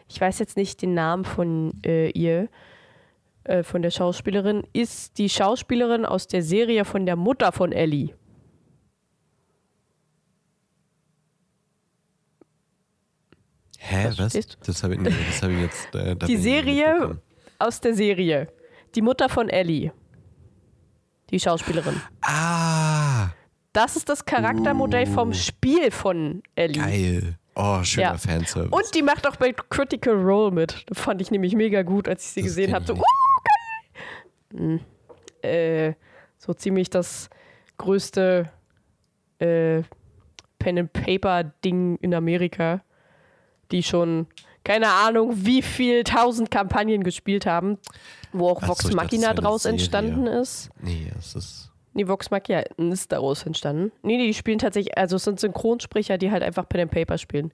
[0.10, 2.50] ich weiß jetzt nicht den Namen von äh, ihr,
[3.46, 8.14] äh, von der Schauspielerin, ist die Schauspielerin aus der Serie von der Mutter von Ellie.
[13.78, 14.16] Hä, was?
[14.16, 15.96] verstehst Das habe ich, nee, das hab ich jetzt.
[15.96, 17.22] Äh, Die Serie.
[17.60, 18.48] Aus der Serie.
[18.96, 19.92] Die Mutter von Ellie.
[21.32, 22.02] Die Schauspielerin.
[22.22, 23.30] Ah,
[23.74, 26.82] Das ist das Charaktermodell vom Spiel von Ellie.
[26.82, 27.38] geil.
[27.56, 28.18] Oh, schöner Ja.
[28.18, 28.72] Fanservice.
[28.72, 30.84] Und die macht auch bei Critical Role mit.
[30.88, 32.86] Das fand ich nämlich mega gut, als ich sie Das gesehen habe.
[32.86, 33.02] So, oh,
[34.52, 34.60] geil!
[34.62, 34.80] Hm.
[35.42, 35.94] Äh,
[36.38, 37.30] so ziemlich das
[37.78, 38.52] größte
[39.40, 39.84] äh,
[40.60, 42.82] Pen-and-Paper-Ding in Amerika,
[43.72, 44.28] die schon,
[44.66, 47.78] keine Ahnung, wie viel tausend Kampagnen gespielt haben,
[48.34, 50.70] wo auch Ach so, Vox dachte, Machina eine draus entstanden ist.
[50.82, 51.72] nee, es ist.
[51.94, 53.94] Nee, Vox Machina ist daraus entstanden.
[54.02, 57.18] Nee, nee, die spielen tatsächlich, also es sind Synchronsprecher, die halt einfach Pen and Paper
[57.18, 57.54] spielen.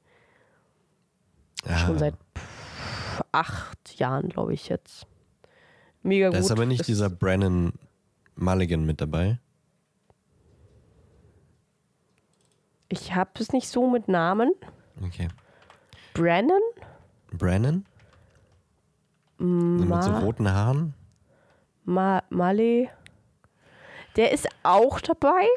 [1.67, 5.05] Ah, Schon seit pff, acht Jahren, glaube ich jetzt.
[6.01, 6.45] Mega da gut.
[6.45, 7.73] ist aber nicht Das- dieser Brennan
[8.35, 9.37] Mulligan mit dabei.
[12.89, 14.51] Ich habe es nicht so mit Namen.
[15.05, 15.27] Okay.
[16.13, 16.59] Brennan?
[17.31, 17.85] Brennan?
[19.37, 20.93] Mit so Ma roten Haaren?
[21.85, 22.89] Ma Male.
[24.15, 25.47] Der ist auch dabei?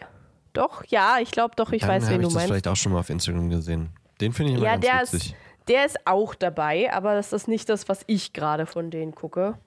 [0.53, 2.49] Doch, ja, ich glaube doch, ich Dann weiß, habe wen ich du das meinst.
[2.49, 3.91] vielleicht auch schon mal auf Instagram gesehen.
[4.21, 5.33] Den finde ich immer Ja, ganz der witzig.
[5.33, 9.15] ist, der ist auch dabei, aber das ist nicht das, was ich gerade von denen
[9.15, 9.59] gucke.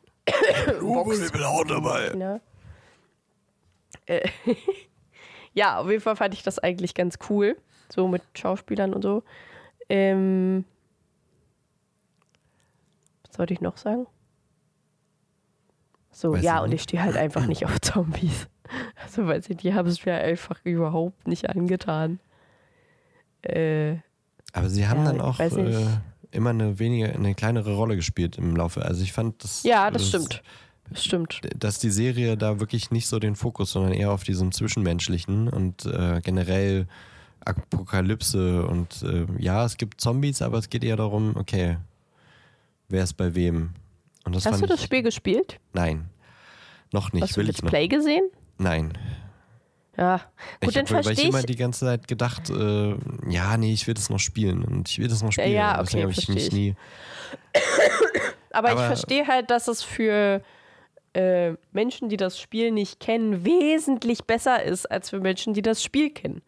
[0.81, 2.09] Uwe, ich bin auch dabei.
[2.15, 2.41] Ne?
[4.05, 4.27] Äh,
[5.53, 7.57] ja, auf jeden Fall fand ich das eigentlich ganz cool.
[7.93, 9.23] So mit Schauspielern und so.
[9.89, 10.65] Ähm,
[13.37, 14.07] sollte ich noch sagen?
[16.11, 18.47] So, Weiß ja, und ich stehe halt einfach nicht auf Zombies.
[19.01, 22.19] Also, weiß ich, die haben es mir einfach überhaupt nicht angetan.
[23.43, 23.97] Äh,
[24.53, 25.85] Aber sie haben Ja, dann auch äh,
[26.31, 28.83] immer eine weniger, eine kleinere Rolle gespielt im Laufe.
[28.83, 29.63] Also ich fand das.
[29.63, 30.41] ja, das stimmt.
[30.89, 31.41] Das stimmt.
[31.57, 35.85] Dass die Serie da wirklich nicht so den Fokus, sondern eher auf diesem Zwischenmenschlichen und
[35.85, 36.87] äh, generell
[37.45, 41.77] Apokalypse und äh, ja, es gibt Zombies, aber es geht eher darum, okay,
[42.89, 43.71] wer ist bei wem.
[44.25, 45.59] Hast du das ich, Spiel gespielt?
[45.73, 46.09] Nein.
[46.91, 47.69] Noch nicht, Hast du will Let's ich noch.
[47.69, 48.29] Play gesehen?
[48.57, 48.93] Nein.
[49.97, 50.21] Ja.
[50.61, 51.45] Gut, ich dann hab, weil ich verstehe immer ich.
[51.45, 52.95] die ganze Zeit gedacht, äh,
[53.29, 55.51] ja, nee, ich will das noch spielen und ich will das noch spielen.
[55.53, 56.75] ja, Deswegen okay, habe ich mich versteh nie.
[58.51, 60.41] Aber, ich Aber- verstehe halt, dass es für
[61.13, 65.83] äh, Menschen, die das Spiel nicht kennen, wesentlich besser ist, als für Menschen, die das
[65.83, 66.41] Spiel kennen.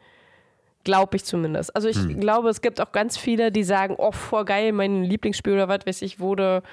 [0.83, 1.75] Glaube ich zumindest.
[1.75, 2.19] Also ich Hm.
[2.19, 5.85] glaube, es gibt auch ganz viele, die sagen, oh, voll geil, mein Lieblingsspiel oder was
[5.85, 6.63] weiß ich, wurde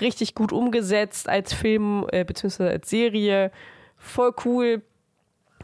[0.00, 3.52] richtig gut umgesetzt als Film äh, beziehungsweise als Serie.
[3.98, 4.82] Voll cool.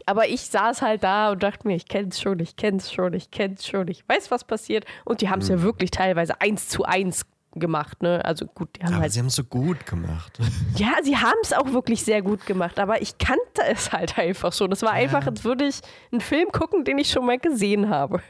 [0.05, 3.31] Aber ich saß halt da und dachte mir, ich kenn's schon, ich kenn's schon, ich
[3.31, 4.85] kenn's schon, ich weiß, was passiert.
[5.05, 5.57] Und die haben es Hm.
[5.57, 8.23] ja wirklich teilweise eins zu eins gemacht, ne?
[8.23, 10.37] Also gut, die haben Aber halt sie haben es so gut gemacht.
[10.75, 14.53] ja, sie haben es auch wirklich sehr gut gemacht, aber ich kannte es halt einfach
[14.53, 14.71] schon.
[14.71, 15.81] Es war einfach, als würde ich
[16.11, 18.21] einen Film gucken, den ich schon mal gesehen habe.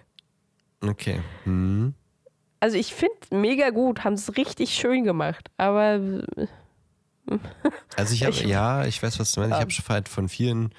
[0.81, 1.21] Okay.
[1.43, 1.93] Hm.
[2.59, 5.99] Also ich finde mega gut, haben es richtig schön gemacht, aber
[7.95, 9.55] Also ich habe, ja, ich weiß, was du meinst.
[9.55, 10.73] Ich habe schon halt von vielen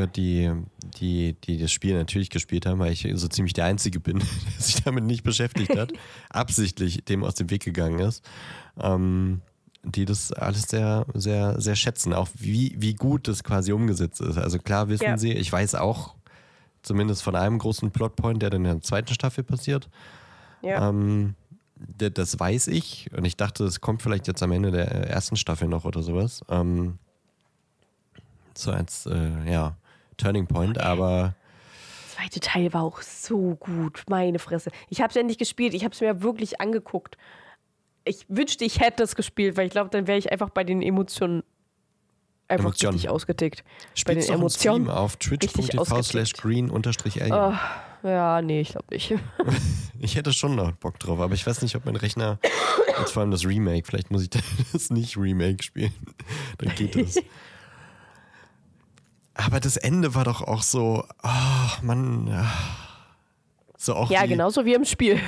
[0.00, 0.50] gehört, die,
[0.98, 4.26] die, die das Spiel natürlich gespielt haben, weil ich so ziemlich der Einzige bin, der
[4.58, 5.92] sich damit nicht beschäftigt hat,
[6.30, 8.24] absichtlich dem aus dem Weg gegangen ist.
[8.80, 9.40] Ähm,
[9.82, 14.36] die das alles sehr, sehr, sehr schätzen, auch wie, wie gut das quasi umgesetzt ist.
[14.36, 15.16] Also klar wissen Ja.
[15.16, 16.14] sie, ich weiß auch
[16.82, 19.88] zumindest von einem großen Plotpoint, der dann in der zweiten Staffel passiert.
[20.62, 20.88] ja.
[20.88, 21.34] Ähm,
[21.96, 25.66] das weiß ich und ich dachte, es kommt vielleicht jetzt am Ende der ersten Staffel
[25.66, 26.42] noch oder sowas.
[26.50, 26.98] Ähm,
[28.54, 29.78] so als, äh, ja,
[30.20, 31.34] Turning Point, aber
[32.16, 34.70] Der zweite Teil war auch so gut, meine Fresse.
[34.88, 37.16] Ich habe es ja nicht gespielt, ich habe es mir wirklich angeguckt.
[38.04, 40.82] Ich wünschte, ich hätte es gespielt, weil ich glaube, dann wäre ich einfach bei den
[40.82, 41.42] Emotionen
[42.48, 42.94] einfach Emotionen.
[42.94, 43.62] richtig ausgetickt.
[43.62, 44.90] bei den spielst doch einen Emotionen.
[44.90, 47.20] Auf twitch.tv slash green unterstrich.
[47.22, 47.52] Oh,
[48.02, 49.14] ja, nee, ich glaube nicht.
[50.02, 52.38] Ich hätte schon noch Bock drauf, aber ich weiß nicht, ob mein Rechner,
[52.98, 54.30] jetzt vor allem das Remake, vielleicht muss ich
[54.72, 55.92] das nicht Remake spielen,
[56.56, 57.16] dann geht es.
[59.34, 62.46] Aber das Ende war doch auch so, oh Mann,
[63.76, 65.18] so auch Ja, die, genauso wie im Spiel.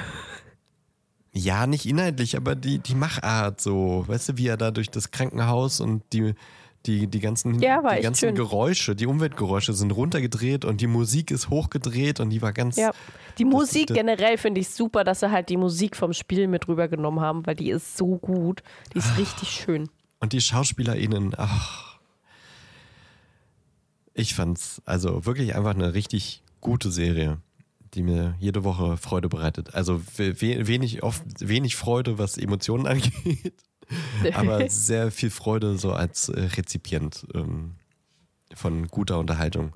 [1.35, 4.05] Ja, nicht inhaltlich, aber die, die Machart so.
[4.07, 6.35] Weißt du, wie er da durch das Krankenhaus und die,
[6.85, 8.35] die, die ganzen, Ja, die ganzen schön.
[8.35, 12.77] Geräusche, die Umweltgeräusche sind runtergedreht und die Musik ist hochgedreht und die war ganz.
[12.77, 12.91] Ja.
[13.39, 16.69] Die Musik das- generell finde ich super, dass sie halt die Musik vom Spiel mit
[16.69, 18.63] rübergenommen haben, weil die ist so gut.
[18.93, 19.89] Die ist richtig schön.
[20.21, 21.92] Und die SchauspielerInnen, ach.
[24.15, 27.39] Ich fand's also wirklich einfach eine richtig gute Serie,
[27.95, 29.75] die mir jede Woche Freude bereitet.
[29.75, 33.55] Also we- we- wenig, oft, wenig Freude, was Emotionen angeht.
[34.35, 37.73] Aber sehr viel Freude so als Rezipient ähm,
[38.55, 39.73] von guter Unterhaltung.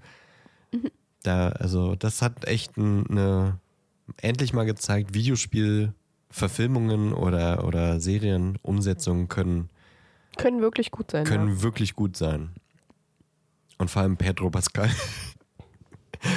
[1.22, 3.58] Da, also, das hat echt ein- eine,
[4.22, 9.68] endlich mal gezeigt, Videospielverfilmungen oder, oder Serienumsetzungen können,
[10.36, 11.24] Können wirklich gut sein.
[11.24, 11.62] können ja.
[11.62, 12.50] wirklich gut sein.
[13.78, 14.90] Und vor allem Pedro Pascal.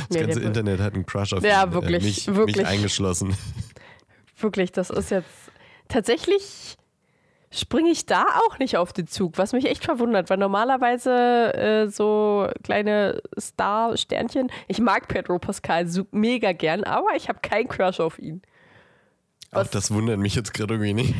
[0.09, 2.57] Das Ja, ganze Internet hat einen Crush auf Ja, ihn, wirklich, äh, mich, wirklich.
[2.57, 3.35] mich eingeschlossen.
[4.37, 5.29] Wirklich, das ist jetzt.
[5.87, 6.77] Tatsächlich
[7.51, 11.87] springe ich da auch nicht auf den Zug, was mich echt verwundert, weil normalerweise äh,
[11.87, 14.51] so kleine Star-Sternchen.
[14.67, 18.41] Ich mag Pedro Pascal mega gern, aber ich habe keinen Crush auf ihn.
[19.51, 21.15] Auch das wundert mich jetzt gerade irgendwie nicht.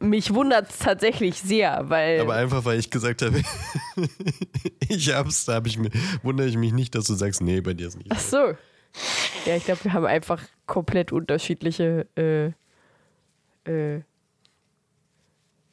[0.00, 2.20] Mich wundert es tatsächlich sehr, weil.
[2.20, 3.42] Aber einfach, weil ich gesagt habe,
[4.88, 5.90] ich hab's, da hab ich mir,
[6.22, 8.10] wundere ich mich nicht, dass du sagst, nee, bei dir ist nicht.
[8.10, 8.54] Ach so.
[9.44, 12.06] Ja, ich glaube, wir haben einfach komplett unterschiedliche.
[12.16, 12.46] Äh,
[13.70, 14.02] äh,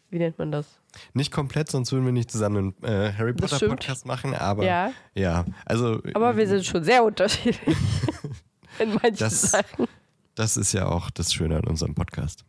[0.10, 0.68] wie nennt man das?
[1.14, 3.68] Nicht komplett, sonst würden wir nicht zusammen einen äh, Harry Potter.
[3.68, 4.92] Podcast machen, aber Ja.
[5.16, 7.78] ja, also Aber wir sind schon sehr unterschiedlich.
[8.80, 9.88] In manchen Das- Sachen.
[10.36, 12.44] Das ist ja auch das Schöne an unserem Podcast.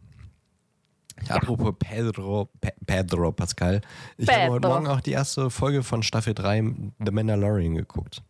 [1.28, 3.80] Apropos Pedro, Pe Pedro Pascal,
[4.18, 4.74] ich habe heute Pedro.
[4.74, 6.74] Morgen auch die erste Folge von Staffel 3
[7.05, 8.22] The Mandalorian geguckt.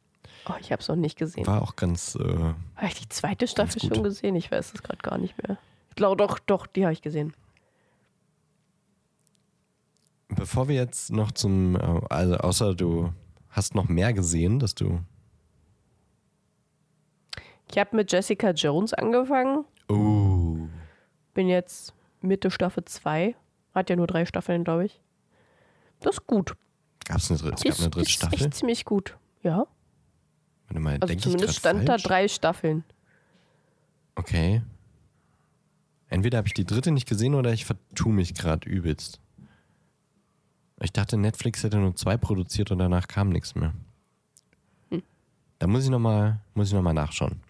[0.47, 1.47] Oh, ich habe es noch nicht gesehen.
[1.47, 2.23] War auch ganz, äh,
[2.77, 4.37] Habe ich die zweite Staffel schon gesehen?
[4.37, 5.57] Ich weiß es gerade gar nicht mehr.
[5.89, 7.33] Ich glaube doch, doch, die habe ich gesehen.
[10.35, 13.13] bevor wir jetzt noch zum, äh, also außer du
[13.51, 15.01] hast noch mehr gesehen, dass du,
[17.71, 19.65] Ich habe mit Jessica Jones angefangen.
[19.89, 20.69] oh,
[21.35, 23.35] Bin jetzt Mitte Staffel 2.
[23.75, 25.01] Hat ja nur drei Staffeln, glaube ich.
[26.01, 26.55] Das ist gut.
[27.07, 28.35] gab's eine, dritte- es gab eine ist, dritte ist Staffel?
[28.47, 29.17] echt ziemlich gut.
[29.43, 29.67] Ja.
[30.69, 32.03] Warte mal, Also zumindest stand falsch?
[32.03, 32.85] da drei Staffeln.
[34.15, 34.62] Okay.
[36.09, 39.21] Entweder habe ich die dritte nicht gesehen oder ich vertue mich gerade übelst.
[40.81, 43.73] Ich dachte, Netflix hätte nur zwei produziert und danach kam nichts mehr.
[44.91, 45.03] Hm.
[45.59, 47.41] Da muss ich nochmal noch mal nachschauen.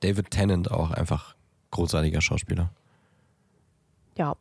[0.00, 1.34] David Tennant auch einfach
[1.70, 2.70] großartiger Schauspieler.
[4.16, 4.36] Ja.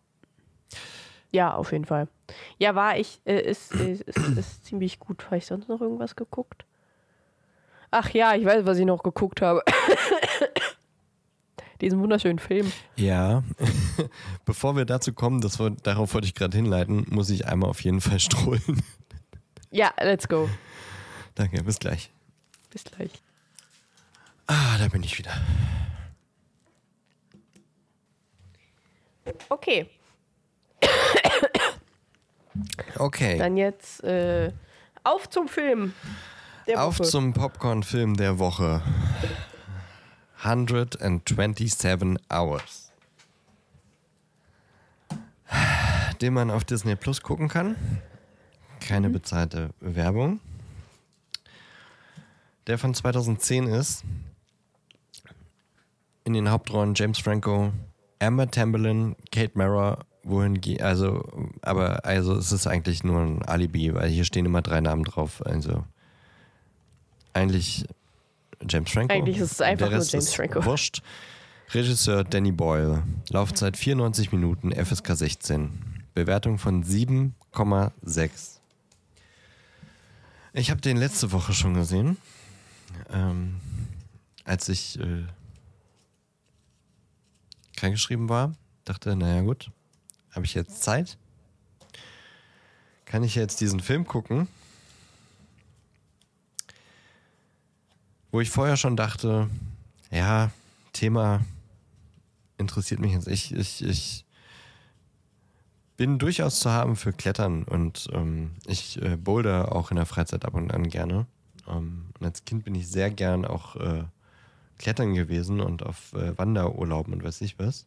[1.32, 2.08] Ja, auf jeden Fall.
[2.58, 5.26] Ja, war ich, äh, ist, ist, ist, ist ziemlich gut.
[5.26, 6.66] Habe ich sonst noch irgendwas geguckt?
[7.92, 9.64] Ach ja, ich weiß, was ich noch geguckt habe.
[11.82, 12.72] Diesen wunderschönen Film.
[12.98, 13.44] Ja,
[14.46, 18.02] bevor wir dazu kommen, das, darauf wollte ich gerade hinleiten, muss ich einmal auf jeden
[18.02, 18.84] Fall strollen.
[19.72, 20.50] Ja, let's go.
[21.36, 22.12] Danke, bis gleich.
[22.70, 23.12] Bis gleich.
[24.52, 25.32] Ah, da bin ich wieder.
[29.50, 29.88] Okay,
[32.96, 33.38] Okay.
[33.38, 34.52] dann jetzt äh,
[35.04, 35.94] auf zum Film.
[36.68, 37.08] Der Auf Woche.
[37.08, 38.82] zum Popcorn-Film der Woche.
[40.44, 42.92] 127 Hours.
[46.22, 47.76] Den man auf Disney Plus gucken kann.
[48.82, 50.40] Keine bezahlte Werbung.
[52.68, 54.04] Der von 2010 ist.
[56.30, 57.74] In den Hauptrollen James Franco,
[58.20, 61.28] Amber Tamberlin, Kate Mara, wohin ge- also,
[61.64, 65.44] aber also es ist eigentlich nur ein Alibi, weil hier stehen immer drei Namen drauf.
[65.44, 65.84] Also
[67.34, 67.84] eigentlich
[68.70, 69.12] James Franco.
[69.12, 70.64] Eigentlich ist es einfach nur James Franco.
[70.66, 71.02] Wurscht.
[71.74, 73.02] Regisseur Danny Boyle.
[73.30, 76.04] Laufzeit 94 Minuten, FSK 16.
[76.14, 78.60] Bewertung von 7,6.
[80.54, 82.18] Ich habe den letzte Woche schon gesehen.
[83.12, 83.56] Ähm,
[84.46, 85.24] als ich äh,
[87.80, 88.54] krankgeschrieben war.
[88.86, 89.72] Dachte, naja gut,
[90.32, 91.18] habe ich jetzt Zeit?
[93.06, 94.48] Kann ich jetzt diesen Film gucken?
[98.32, 99.50] Wo ich vorher schon dachte,
[100.12, 100.52] ja,
[100.94, 101.42] Thema
[102.58, 103.28] interessiert mich jetzt.
[103.28, 104.26] Ich, ich, ich
[105.98, 110.46] bin durchaus zu haben für Klettern und ähm, ich äh, boulder auch in der Freizeit
[110.46, 111.26] ab und an gerne.
[111.68, 114.04] Ähm, und als Kind bin ich sehr gern auch äh,
[114.80, 117.86] klettern gewesen und auf äh, Wanderurlauben und weiß ich was.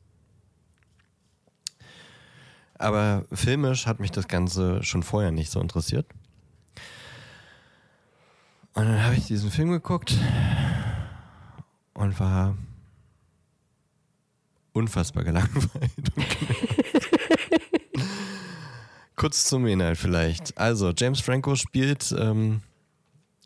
[2.75, 6.07] Aber filmisch hat mich das Ganze schon vorher nicht so interessiert.
[8.75, 10.17] Und dann habe ich diesen Film geguckt
[11.95, 12.57] und war
[14.73, 16.13] unfassbar gelangweilt.
[19.17, 20.57] Kurz zum Inhalt vielleicht.
[20.59, 22.63] Also, James Franco spielt ähm,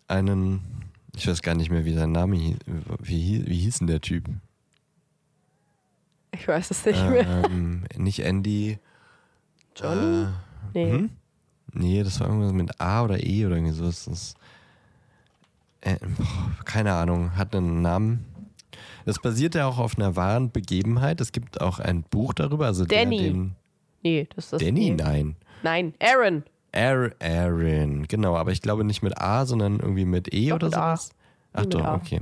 [0.08, 0.85] einen,
[1.16, 2.56] ich weiß gar nicht mehr, wie sein Name hieß.
[3.00, 4.28] Wie, wie hieß denn der Typ?
[6.32, 7.44] Ich weiß es nicht mehr.
[7.46, 8.78] Ähm, nicht Andy.
[9.74, 10.24] Johnny?
[10.24, 10.26] Äh,
[10.74, 10.90] Nee.
[10.90, 11.10] hm?
[11.72, 13.84] Nee, das war irgendwas mit A oder E oder irgendwie so.
[13.84, 14.36] Das ist,
[15.82, 18.24] äh, boah, keine Ahnung, hat einen Namen.
[19.04, 21.20] Das basiert ja auch auf einer wahren Begebenheit.
[21.20, 22.66] Es gibt auch ein Buch darüber.
[22.66, 23.18] Also Danny.
[23.18, 23.56] Der, den,
[24.02, 24.62] Nee, das ist das.
[24.62, 24.90] Danny?
[24.90, 24.96] nee.
[24.96, 25.36] Nein.
[25.62, 26.42] Nein, Aaron.
[26.76, 31.10] Aaron, genau, aber ich glaube nicht mit A, sondern irgendwie mit E Doch, oder sowas.
[31.52, 32.20] Ach Nee, doch, okay.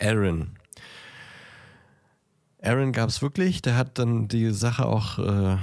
[0.00, 0.56] Aaron.
[2.62, 5.56] Aaron gab es wirklich, der hat dann die Sache auch äh,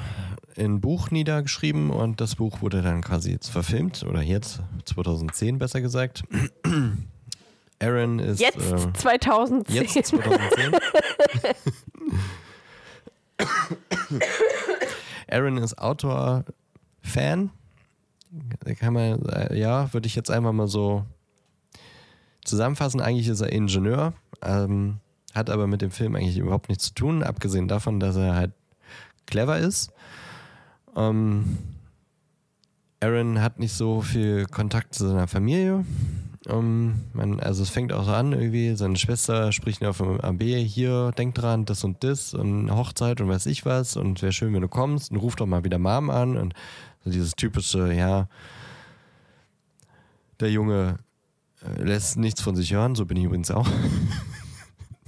[0.56, 5.82] in Buch niedergeschrieben und das Buch wurde dann quasi jetzt verfilmt, oder jetzt, 2010 besser
[5.82, 6.24] gesagt.
[7.80, 8.40] Aaron ist.
[8.40, 9.76] Jetzt Äh, 2010.
[9.76, 10.76] Jetzt 2010.
[15.30, 16.46] Aaron ist Autor,
[17.08, 17.50] Fan.
[18.80, 21.06] Kann man, äh, ja, würde ich jetzt einfach mal so
[22.44, 23.02] zusammenfassen.
[23.02, 24.98] Eigentlich ist er Ingenieur, ähm,
[25.34, 28.52] hat aber mit dem Film eigentlich überhaupt nichts zu tun, abgesehen davon, dass er halt
[29.26, 29.92] clever ist.
[30.96, 31.58] Ähm,
[33.00, 35.86] Aaron hat nicht so viel Kontakt zu seiner Familie.
[36.48, 40.42] Ähm, man, also es fängt auch so an irgendwie, seine Schwester spricht auf dem AB,
[40.66, 44.54] hier, denk dran, das und das und Hochzeit und weiß ich was und wäre schön,
[44.54, 46.54] wenn du kommst und ruf doch mal wieder Mom an und
[47.12, 48.28] dieses typische, ja,
[50.40, 50.98] der Junge
[51.62, 53.68] äh, lässt nichts von sich hören, so bin ich übrigens auch.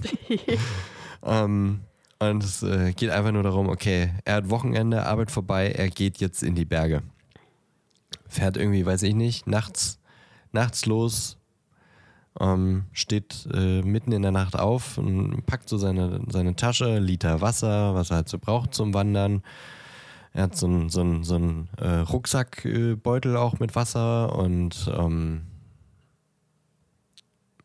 [1.22, 1.80] ähm,
[2.18, 6.18] und es äh, geht einfach nur darum, okay, er hat Wochenende, Arbeit vorbei, er geht
[6.18, 7.02] jetzt in die Berge.
[8.28, 9.98] Fährt irgendwie, weiß ich nicht, nachts,
[10.52, 11.38] nachts los,
[12.38, 17.40] ähm, steht äh, mitten in der Nacht auf und packt so seine, seine Tasche, Liter
[17.40, 19.42] Wasser, was er halt so braucht zum Wandern.
[20.32, 25.42] Er hat so einen so so einen, äh, Rucksackbeutel auch mit Wasser und ähm,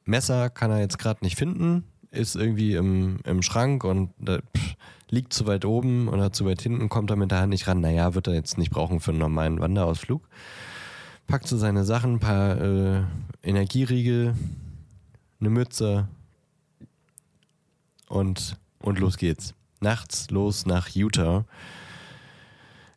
[0.06, 4.76] Messer kann er jetzt gerade nicht finden, ist irgendwie im, im Schrank und äh, pff,
[5.10, 7.82] liegt zu weit oben oder zu weit hinten, kommt er mit der Hand nicht ran.
[7.82, 10.28] Naja, wird er jetzt nicht brauchen für einen normalen Wanderausflug.
[11.28, 13.04] Packt so seine Sachen, ein paar äh,
[13.44, 14.36] Energieriegel,
[15.40, 16.08] eine Mütze
[18.08, 19.54] und, und los geht's.
[19.82, 21.46] Nachts los nach Utah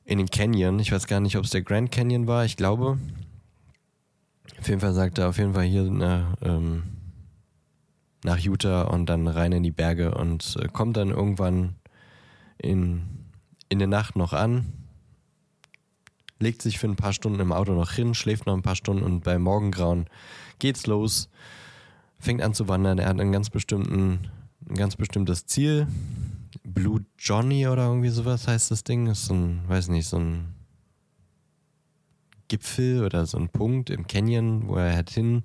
[0.09, 0.79] in den Canyon.
[0.79, 2.99] Ich weiß gar nicht, ob es der Grand Canyon war, ich glaube.
[4.59, 6.85] Auf jeden Fall sagt er auf jeden Fall hier nach, ähm,
[8.25, 11.75] nach Utah und dann rein in die Berge und äh, kommt dann irgendwann
[12.57, 13.03] in,
[13.69, 14.73] in der Nacht noch an,
[16.39, 19.03] legt sich für ein paar Stunden im Auto noch hin, schläft noch ein paar Stunden
[19.03, 20.07] und bei Morgengrauen
[20.59, 21.29] geht's los,
[22.19, 22.99] fängt an zu wandern.
[22.99, 24.31] Er hat einen ganz bestimmten,
[24.71, 25.87] ein ganz bestimmtes Ziel.
[26.65, 29.07] Blue Johnny oder irgendwie sowas heißt das Ding.
[29.07, 30.55] Ist so ein, weiß nicht, so ein
[32.49, 35.43] Gipfel oder so ein Punkt im Canyon, wo er halt hin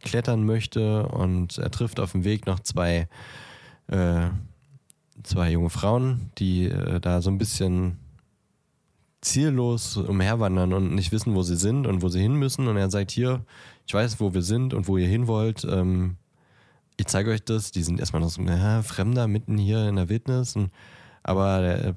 [0.00, 3.08] klettern möchte und er trifft auf dem Weg noch zwei,
[3.88, 4.28] äh,
[5.22, 7.98] zwei junge Frauen, die äh, da so ein bisschen
[9.20, 12.68] ziellos umherwandern und nicht wissen, wo sie sind und wo sie hin müssen.
[12.68, 13.44] Und er sagt, hier,
[13.86, 15.64] ich weiß, wo wir sind und wo ihr hin wollt.
[15.64, 16.16] Ähm,
[16.96, 17.70] ich zeige euch das.
[17.70, 20.56] Die sind erstmal noch so, ja, Fremder mitten hier in der Wildnis.
[20.56, 20.70] Und,
[21.22, 21.94] aber der, äh,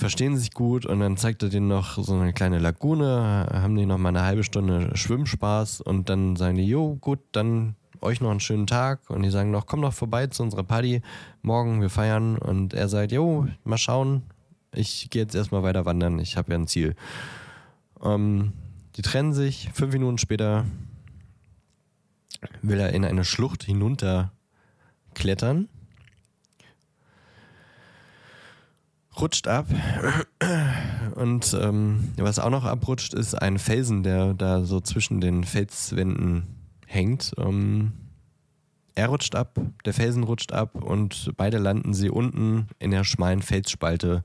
[0.00, 3.86] verstehen sich gut und dann zeigt er denen noch so eine kleine Lagune, haben die
[3.86, 8.30] noch mal eine halbe Stunde Schwimmspaß und dann sagen die, jo, gut, dann euch noch
[8.30, 11.02] einen schönen Tag und die sagen noch, komm doch vorbei zu unserer Party,
[11.42, 14.22] morgen, wir feiern und er sagt, jo, mal schauen,
[14.72, 16.96] ich gehe jetzt erstmal weiter wandern, ich habe ja ein Ziel.
[18.02, 18.54] Ähm,
[18.96, 20.64] die trennen sich, fünf Minuten später
[22.62, 24.32] will er in eine Schlucht hinunter
[25.14, 25.68] klettern
[29.20, 29.66] rutscht ab
[31.14, 36.46] und ähm, was auch noch abrutscht, ist ein Felsen, der da so zwischen den Felswänden
[36.86, 37.32] hängt.
[37.38, 37.92] Ähm,
[38.94, 43.42] er rutscht ab, der Felsen rutscht ab und beide landen sie unten in der schmalen
[43.42, 44.24] Felsspalte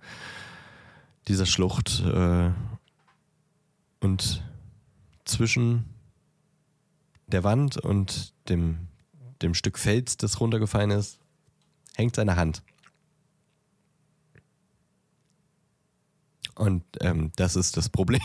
[1.28, 2.04] dieser Schlucht.
[2.06, 2.52] Äh,
[4.02, 4.44] und
[5.26, 5.86] zwischen
[7.28, 8.88] der Wand und dem,
[9.42, 11.20] dem Stück Fels, das runtergefallen ist,
[11.96, 12.62] hängt seine Hand.
[16.56, 18.22] Und ähm, das ist das Problem.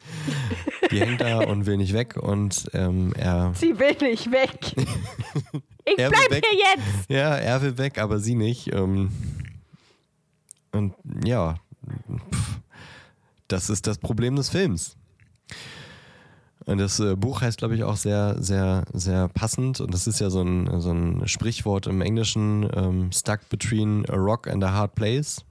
[0.90, 4.74] Die hängt da und will nicht weg und ähm, er, Sie will nicht weg.
[5.86, 6.46] Ich Er bleib weg.
[6.50, 7.10] hier jetzt.
[7.10, 8.72] ja, er will weg, aber sie nicht.
[8.72, 9.10] Ähm,
[10.72, 10.94] und
[11.26, 11.56] ja,
[12.32, 12.60] pff,
[13.48, 14.96] das ist das Problem des Films.
[16.66, 19.80] Und das äh, Buch heißt, glaube ich, auch sehr, sehr, sehr passend.
[19.80, 24.16] Und das ist ja so ein, so ein Sprichwort im Englischen: ähm, Stuck between a
[24.16, 25.44] rock and a hard place.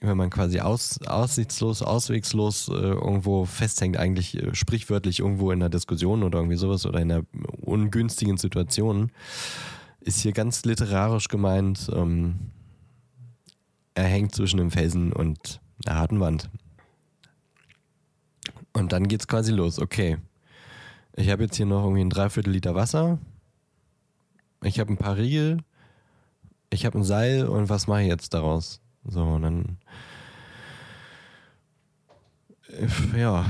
[0.00, 5.70] Wenn man quasi aus, aussichtslos, auswegslos äh, irgendwo festhängt, eigentlich äh, sprichwörtlich irgendwo in einer
[5.70, 7.24] Diskussion oder irgendwie sowas oder in einer
[7.62, 9.10] ungünstigen Situation,
[10.00, 12.50] ist hier ganz literarisch gemeint, ähm,
[13.94, 16.50] er hängt zwischen dem Felsen und einer harten Wand.
[18.74, 19.78] Und dann geht's quasi los.
[19.78, 20.18] Okay,
[21.16, 23.18] ich habe jetzt hier noch irgendwie ein Dreiviertel Liter Wasser.
[24.62, 25.58] Ich habe ein paar Riegel.
[26.70, 28.80] Ich habe ein Seil und was mache ich jetzt daraus?
[29.04, 29.78] So, und dann.
[33.16, 33.44] Ja.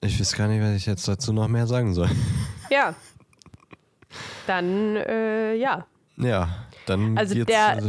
[0.00, 2.10] Ich weiß gar nicht, was ich jetzt dazu noch mehr sagen soll.
[2.68, 2.96] Ja.
[4.48, 5.86] Dann, äh, ja.
[6.16, 7.16] Ja, dann.
[7.16, 7.86] Also geht's, der- also,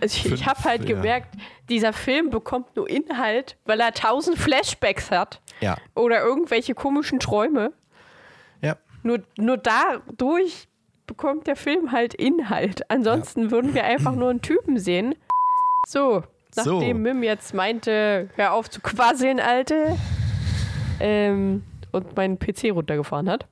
[0.00, 0.94] ich Fünf, habe halt ja.
[0.96, 1.36] gemerkt,
[1.68, 5.76] dieser Film bekommt nur Inhalt, weil er tausend Flashbacks hat ja.
[5.94, 7.72] oder irgendwelche komischen Träume.
[8.60, 8.76] Ja.
[9.02, 10.68] Nur, nur dadurch
[11.06, 12.90] bekommt der Film halt Inhalt.
[12.90, 15.14] Ansonsten würden wir einfach nur einen Typen sehen.
[15.86, 16.74] So, So.
[16.74, 19.96] nachdem Mim jetzt meinte, hör auf zu quasseln, Alte,
[21.00, 21.62] ähm,
[21.92, 23.46] und meinen PC runtergefahren hat.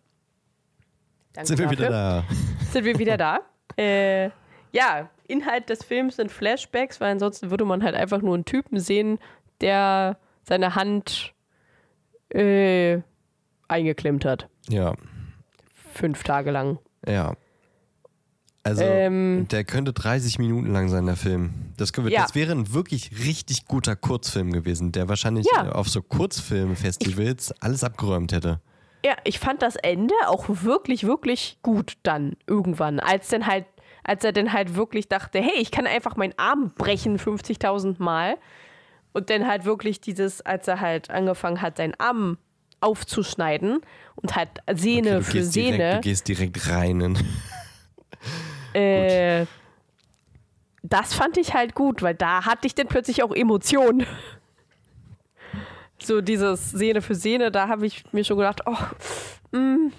[1.33, 1.79] Danke Sind wir dafür.
[1.79, 2.25] wieder da?
[2.73, 3.41] Sind wir wieder da?
[3.77, 4.31] äh,
[4.73, 8.79] ja, Inhalt des Films sind Flashbacks, weil ansonsten würde man halt einfach nur einen Typen
[8.81, 9.19] sehen,
[9.61, 11.33] der seine Hand
[12.31, 13.01] äh,
[13.69, 14.49] eingeklemmt hat.
[14.69, 14.95] Ja.
[15.95, 16.79] Fünf Tage lang.
[17.07, 17.35] Ja.
[18.67, 19.47] Also, Ähm.
[19.51, 21.53] der könnte 30 Minuten lang sein, der Film.
[21.77, 22.23] Das, könnte, Ja.
[22.23, 25.73] das wäre ein wirklich richtig guter Kurzfilm gewesen, der wahrscheinlich Ja.
[25.73, 28.61] auf so Kurzfilmfestivals alles abgeräumt hätte.
[29.05, 33.67] Ja, ich fand das Ende auch wirklich, wirklich gut dann irgendwann, als dann halt,
[34.05, 38.37] als er dann halt wirklich dachte, hey, ich kann einfach meinen Arm brechen 50.000 Mal.
[39.13, 42.39] Und dann halt wirklich dieses, als er halt angefangen hat, seinen Arm
[42.81, 43.81] aufzuschneiden
[44.17, 45.77] und halt Sehne du, für Sehne.
[45.77, 47.01] direkt, du gehst direkt rein.
[47.01, 47.19] In,
[48.75, 49.47] Äh,
[50.83, 54.07] das fand ich halt gut, weil da hatte ich dann plötzlich auch Emotionen.
[56.03, 59.91] So dieses Sehne für Sehne, da habe ich mir schon gedacht, oh, mm,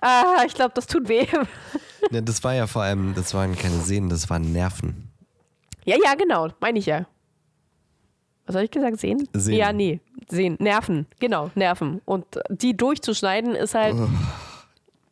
[0.00, 1.26] ah, ich glaube, das tut weh.
[2.10, 5.10] ja, das war ja vor allem, das waren keine Sehnen, das waren Nerven.
[5.84, 7.06] Ja, ja, genau, meine ich ja.
[8.46, 9.00] Was habe ich gesagt?
[9.00, 9.28] Sehen?
[9.32, 9.58] Sehnen.
[9.58, 10.56] Ja, nee, sehen.
[10.60, 12.00] Nerven, genau, Nerven.
[12.04, 13.96] Und die durchzuschneiden ist halt,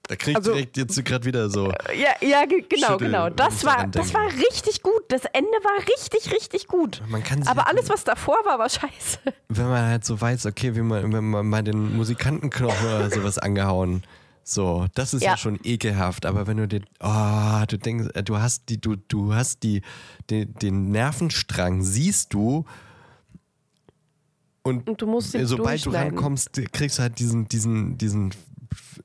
[0.07, 1.73] Da krieg ich Also- direkt jetzt gerade wieder so.
[1.97, 3.31] ja, ja, ge- genau, Schüttel, genau.
[3.31, 5.03] Das war, das war richtig gut.
[5.09, 7.01] Das Ende war richtig, richtig gut.
[7.09, 9.19] Man kann sich Aber alles, was davor war, war scheiße.
[9.49, 13.39] wenn man halt so weiß, okay, wie man, wenn man mal den Musikantenknochen oder sowas
[13.39, 14.03] angehauen.
[14.47, 15.31] So, das ist ja.
[15.31, 15.37] Ja.
[15.37, 16.27] schon ekelhaft.
[16.27, 19.81] Aber wenn du dir, oh, du denkst, äh, du hast die, du, du hast die,
[20.31, 22.65] den, den Nervenstrang, siehst du.
[24.63, 28.33] Und, Und du musst ihn sobald du rankommst, kriegst du halt diesen, diesen, diesen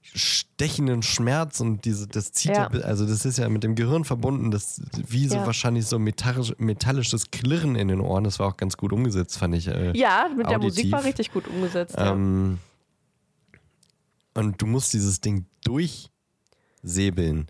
[0.02, 2.70] stechenden Schmerz und diese, das zieht ja.
[2.74, 2.80] Ja.
[2.82, 5.46] also das ist ja mit dem Gehirn verbunden, das wie so Ja.
[5.46, 9.56] wahrscheinlich so metallisch, metallisches Klirren in den Ohren, das war auch ganz gut umgesetzt, fand
[9.56, 9.68] ich.
[9.68, 10.78] Äh, Ja, mit der auditiv.
[10.86, 11.96] Musik war richtig gut umgesetzt.
[11.98, 12.16] ja.
[14.40, 17.48] Und du musst dieses Ding durchsäbeln.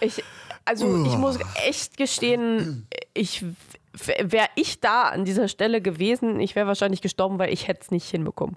[0.00, 0.22] Ich,
[0.64, 3.44] also ich muss echt gestehen, ich
[4.22, 7.90] wäre ich da an dieser Stelle gewesen, ich wäre wahrscheinlich gestorben, weil ich hätte es
[7.90, 8.56] nicht hinbekommen.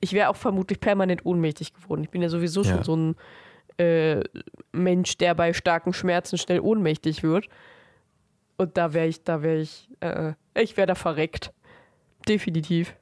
[0.00, 2.02] Ich wäre auch vermutlich permanent ohnmächtig geworden.
[2.02, 2.82] Ich bin ja sowieso Ja.
[2.82, 3.16] schon so ein
[3.78, 4.22] äh,
[4.72, 7.48] Mensch, der bei starken Schmerzen schnell ohnmächtig wird.
[8.56, 11.52] Und da wäre ich, da wäre ich, äh, ich wäre da verreckt.
[12.28, 12.94] Definitiv.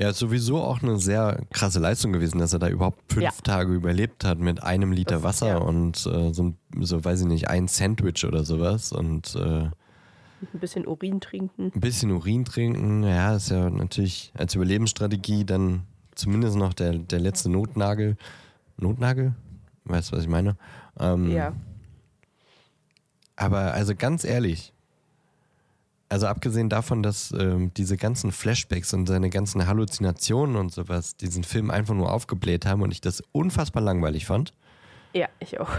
[0.00, 3.30] Ja, ist sowieso auch eine sehr krasse Leistung gewesen, dass er da überhaupt fünf Ja.
[3.42, 5.56] Tage überlebt hat mit einem Liter Das- Wasser ja.
[5.58, 9.72] und äh, so, so, weiß ich nicht, ein Sandwich oder sowas und äh, Ein
[10.60, 11.72] bisschen Urin trinken.
[11.74, 13.02] ein bisschen Urin trinken.
[13.02, 15.82] Ja, ist ja natürlich als Überlebensstrategie dann
[16.14, 18.16] zumindest noch der, der letzte Notnagel.
[18.76, 19.34] Notnagel?
[19.84, 20.56] Weißt du, was ich meine?
[21.00, 21.54] Ähm, Ja.
[23.34, 24.72] Aber also ganz ehrlich,
[26.08, 31.44] also abgesehen davon, dass ähm, diese ganzen Flashbacks und seine ganzen Halluzinationen und sowas diesen
[31.44, 34.54] Film einfach nur aufgebläht haben und ich das unfassbar langweilig fand,
[35.12, 35.70] Ja, ich auch.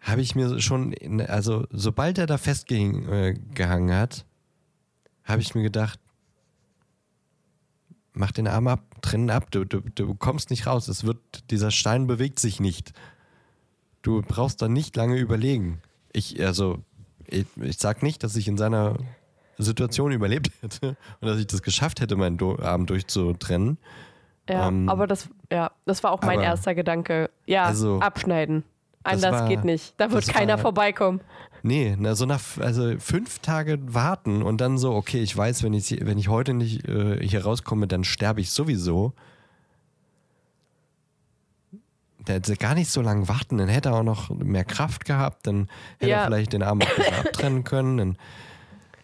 [0.00, 3.08] habe ich mir schon, in, also sobald er da festgehangen
[3.88, 4.24] äh, hat,
[5.24, 5.98] habe ich mir gedacht,
[8.14, 11.70] mach den Arm ab, trennen ab, du, du, du kommst nicht raus, es wird, dieser
[11.70, 12.92] Stein bewegt sich nicht.
[14.02, 15.82] Du brauchst da nicht lange überlegen.
[16.12, 16.82] Ich, also,
[17.28, 18.96] ich, ich sag nicht, dass ich in seiner
[19.58, 23.78] Situation überlebt hätte und dass ich das geschafft hätte, meinen Do Arm durchzutrennen.
[24.48, 27.30] Ja, Ähm, aber das, ja, das war auch mein aber- erster Gedanke.
[27.46, 28.64] Ja, Also, abschneiden.
[29.02, 29.94] Anders war- geht nicht.
[29.98, 31.20] Da wird keiner war- vorbeikommen.
[31.62, 35.74] Nee, na, so nach also fünf Tage warten und dann so, okay, ich weiß, wenn
[35.74, 39.14] ich, wenn ich heute nicht äh, hier rauskomme, dann sterbe ich sowieso.
[42.26, 45.46] Der hätte gar nicht so lange warten, dann hätte er auch noch mehr Kraft gehabt,
[45.46, 45.68] dann
[45.98, 46.24] hätte er Ja.
[46.24, 46.80] vielleicht den Arm
[47.20, 48.18] abtrennen können, dann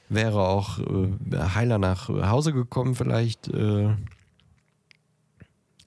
[0.09, 1.09] wäre auch äh,
[1.55, 3.49] heiler nach Hause gekommen vielleicht.
[3.49, 3.91] Äh,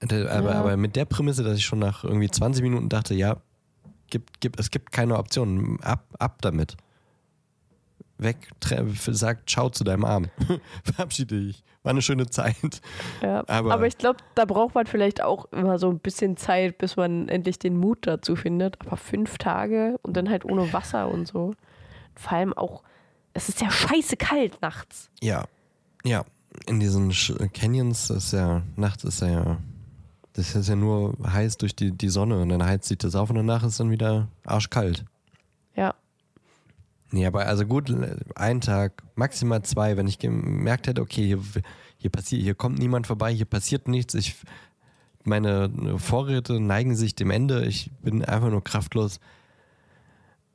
[0.01, 0.59] aber, Ja.
[0.59, 3.38] aber mit der Prämisse, dass ich schon nach irgendwie 20 Minuten dachte, ja,
[4.09, 5.79] gibt, gibt, es gibt keine Option.
[5.81, 6.77] Ab, ab damit.
[8.18, 8.38] Weg,
[9.11, 10.28] sag Ciao zu deinem Arm.
[10.84, 11.63] Verabschiede dich.
[11.84, 12.55] War eine schöne Zeit.
[13.22, 13.43] Ja.
[13.47, 16.95] Aber- Aber, ich glaube, da braucht man vielleicht auch immer so ein bisschen Zeit, bis
[16.95, 18.80] man endlich den Mut dazu findet.
[18.86, 21.53] Aber fünf Tage und dann halt ohne Wasser und so.
[22.16, 22.82] vor allem auch,
[23.34, 25.09] es ist ja scheiße kalt nachts.
[25.22, 25.43] Ja,
[26.03, 26.24] ja.
[26.68, 27.11] In diesen
[27.53, 29.57] Canyons ist ja, nachts ist ja,
[30.34, 33.30] das ist ja nur heiß durch die, die Sonne und dann heizt sich das auf
[33.30, 35.03] und danach ist dann wieder arschkalt.
[35.76, 35.93] Ja.
[37.16, 37.95] Nee, aber also gut,
[38.36, 41.39] ein Tag, maximal zwei, wenn ich gemerkt hätte, okay, hier,
[41.95, 44.36] hier passiert, hier kommt niemand vorbei, hier passiert nichts, ich,
[45.24, 49.22] meine Vorräte neigen sich dem Ende, ich bin einfach nur kraftlos.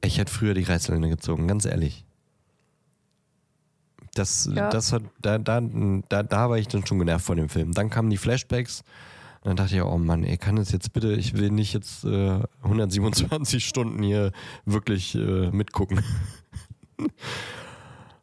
[0.05, 2.05] Ich hätte früher die Reißleine gezogen, ganz ehrlich.
[4.13, 4.69] Das, Ja.
[4.69, 7.73] das hat, da, da, da, da war ich dann schon genervt von dem Film.
[7.73, 8.85] Dann kamen die Flashbacks
[9.43, 12.05] und dann dachte ich, oh Mann, ey, kann es jetzt bitte, ich will nicht jetzt
[12.05, 14.33] äh, 127 Stunden hier
[14.67, 16.03] wirklich äh, mitgucken.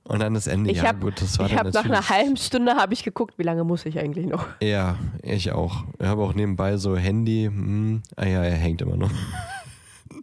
[0.03, 2.09] Und dann das Ende, Ich ja habe gut, das war ich dann hab nach einer
[2.09, 4.47] halben Stunde habe ich geguckt, wie lange muss ich eigentlich noch?
[4.61, 5.84] Ja, ich auch.
[5.99, 7.43] Ich habe auch nebenbei so Handy.
[7.45, 9.11] Hm, ah ja, er hängt immer noch.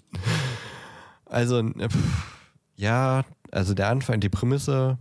[1.26, 2.34] also, pff,
[2.76, 4.96] ja, also der Anfang, die Prämisse,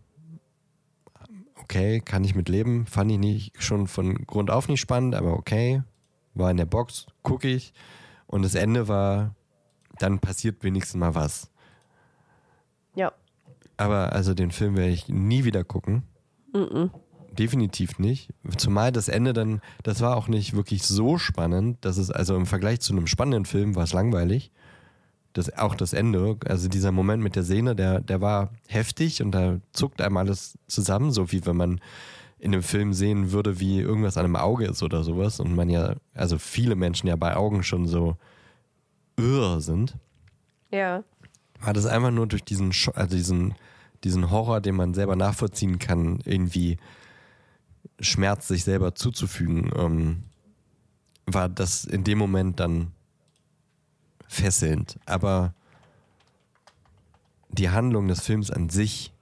[1.62, 2.86] okay, kann ich mit leben.
[2.86, 5.82] Fand ich nicht schon von Grund auf nicht spannend, aber okay.
[6.34, 7.74] War in der Box, gucke ich.
[8.28, 9.34] Und das Ende war,
[9.97, 11.49] dann passiert wenigstens mal was.
[12.95, 13.14] Ja.
[13.78, 16.03] Aber also den Film werde ich nie wieder gucken.
[17.32, 18.30] Definitiv nicht.
[18.57, 21.78] Zumal das Ende dann, das war auch nicht wirklich so spannend.
[21.82, 24.51] Das ist also im Vergleich zu einem spannenden Film war es langweilig.
[25.34, 29.32] Das, auch das Ende, also dieser Moment mit der Sehne, der, der war heftig und
[29.32, 31.82] da zuckt einem alles zusammen, so wie wenn man
[32.38, 35.39] in einem Film sehen würde, wie irgendwas an einem Auge ist oder sowas.
[35.39, 38.15] Und man ja, also viele Menschen ja bei Augen schon so
[39.17, 39.95] irr sind
[40.71, 41.03] Ja.
[41.61, 43.55] war das einfach nur durch diesen, also diesen,
[44.04, 46.78] diesen Horror, den man selber nachvollziehen kann, irgendwie
[47.99, 50.24] Schmerz sich selber zuzufügen, ähm,
[51.26, 52.91] war das in dem Moment dann
[54.28, 54.99] fesselnd.
[55.06, 55.54] Aber
[57.49, 59.14] die Handlung des Films an sich,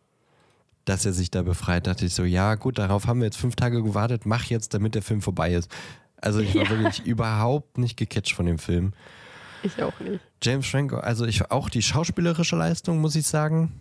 [0.85, 3.55] dass er sich da befreit, dachte ich so, ja gut, darauf haben wir jetzt fünf
[3.55, 5.69] Tage gewartet, mach jetzt, damit der Film vorbei ist.
[6.17, 6.69] Also ich war Ja.
[6.69, 8.93] wirklich überhaupt nicht gecatcht von dem Film.
[9.63, 10.23] Ich auch nicht.
[10.41, 13.71] James Franco, also ich auch die schauspielerische Leistung, muss ich sagen,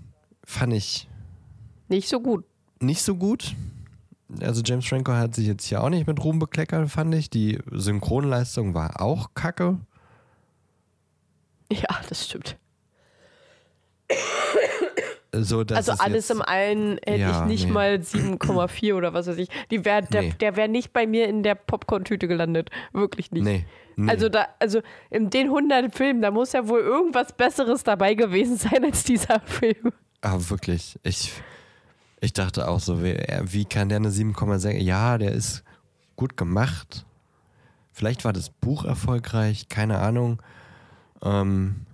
[0.44, 1.08] fand ich
[1.88, 2.44] Nicht so gut.
[2.80, 3.54] nicht so gut.
[4.40, 7.30] Also James Franco hat sich jetzt hier auch nicht mit Ruhm bekleckert, fand ich.
[7.30, 9.78] Die Synchronleistung war auch kacke.
[11.72, 12.56] Ja, das stimmt.
[15.32, 17.70] So, also es alles im Allen hätte Ja, ich nicht nee.
[17.72, 19.48] mal 7,4 oder was weiß ich.
[19.70, 20.34] Die wär, der Nee.
[20.40, 22.70] der wäre nicht bei mir in der Popcorn-Tüte gelandet.
[22.92, 23.44] Wirklich nicht.
[23.44, 23.64] Nee,
[23.94, 24.10] nee.
[24.10, 24.80] Also da, also
[25.10, 29.38] in den 100 Filmen, da muss ja wohl irgendwas Besseres dabei gewesen sein als dieser
[29.38, 29.92] Film.
[30.22, 30.98] Ah, wirklich.
[31.02, 31.32] Ich,
[32.20, 34.72] ich dachte auch so, wie, wie kann der eine 7,6?
[34.78, 35.62] Ja, der ist
[36.16, 37.06] gut gemacht.
[37.92, 40.40] Vielleicht war das Buch erfolgreich, keine Ahnung.
[41.22, 41.86] Ähm,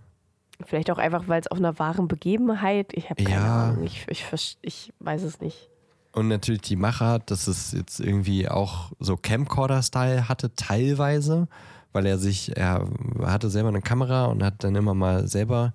[0.64, 2.92] Vielleicht auch einfach, weil es auf einer wahren Begebenheit.
[2.94, 3.64] Ich habe keine Ja.
[3.70, 3.84] Ahnung.
[3.84, 4.24] Ich, ich,
[4.62, 5.68] ich weiß es nicht.
[6.12, 11.46] Und natürlich die Machart, dass es jetzt irgendwie auch so Camcorder-Style hatte, teilweise,
[11.92, 12.88] weil er sich, er
[13.22, 15.74] hatte selber eine Kamera und hat dann immer mal selber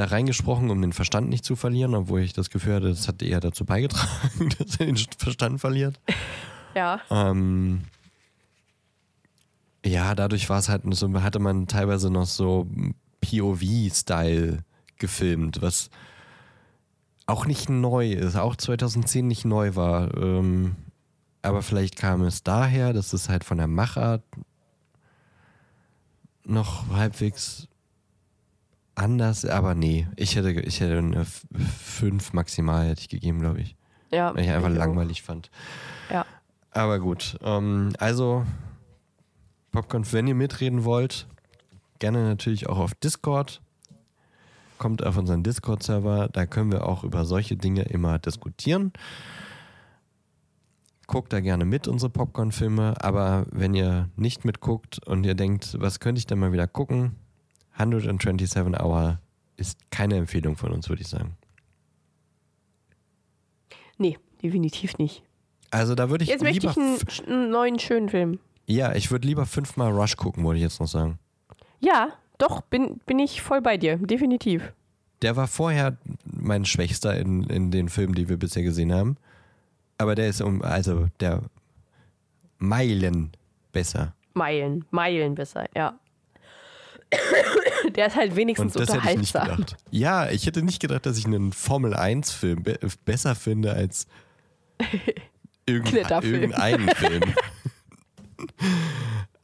[0.00, 3.22] da reingesprochen, um den Verstand nicht zu verlieren, obwohl ich das Gefühl hatte, das hat
[3.22, 6.00] eher dazu beigetragen, dass er den Verstand verliert.
[6.72, 7.00] Ja.
[7.10, 7.80] Ähm,
[9.84, 12.68] ja, dadurch war es halt so, hatte man teilweise noch so
[13.22, 14.62] POV-Style
[14.96, 15.90] gefilmt, was
[17.26, 20.16] auch nicht neu ist, auch 2010 nicht neu war.
[20.16, 20.76] Ähm,
[21.42, 24.22] aber vielleicht kam es daher, dass es halt von der Machart
[26.44, 27.66] noch halbwegs
[28.94, 33.76] anders, aber nee, ich hätte, ich hätte eine 5 maximal hätte ich gegeben, glaube ich.
[34.10, 34.34] Ja.
[34.34, 34.78] Weil ich einfach ich auch.
[34.78, 35.50] langweilig fand.
[36.10, 36.26] Ja.
[36.72, 38.44] Aber gut, ähm, also
[39.72, 41.26] Popcorn, wenn ihr mitreden wollt,
[41.98, 43.60] gerne natürlich auch auf Discord.
[44.78, 48.92] Kommt auf unseren Discord-Server, da können wir auch über solche Dinge immer diskutieren.
[51.06, 56.00] Guckt da gerne mit, unsere Popcorn-Filme, aber wenn ihr nicht mitguckt und ihr denkt, was
[56.00, 57.16] könnte ich denn mal wieder gucken,
[57.74, 59.20] 127 Hour
[59.56, 61.36] ist keine Empfehlung von uns, würde ich sagen.
[63.98, 65.22] Nee, definitiv nicht.
[65.70, 68.40] Also da würde ich Jetzt möchte lieber ich einen, einen neuen, schönen Film.
[68.66, 71.18] Ja, ich würde lieber fünfmal Rush gucken, wollte ich jetzt noch sagen.
[71.80, 73.96] Ja, doch, bin, bin ich voll bei dir.
[73.98, 74.72] Definitiv.
[75.22, 79.16] Der war vorher mein Schwächster in, in den Filmen, die wir bisher gesehen haben.
[79.98, 81.42] Aber der ist um, also der
[82.58, 83.32] Meilen
[83.72, 84.14] besser.
[84.32, 85.98] Meilen, Meilen besser, ja.
[87.96, 89.42] Der ist halt wenigstens und das unterhaltsam.
[89.42, 89.76] Hätte ich nicht gedacht.
[89.90, 94.06] Ja, ich hätte nicht gedacht, dass ich einen Formel-1-Film be besser finde als
[95.66, 97.22] irgendein, irgendeinen Film.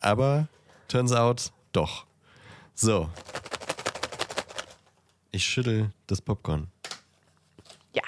[0.01, 0.49] Aber
[0.89, 2.07] turns out, doch.
[2.75, 3.11] So.
[5.31, 6.69] Ich schüttel das Popcorn.
[7.93, 8.03] Ja.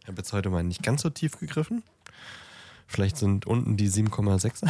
[0.00, 1.82] Ich habe jetzt heute mal nicht ganz so tief gegriffen.
[2.94, 4.68] Vielleicht sind unten die 7,6.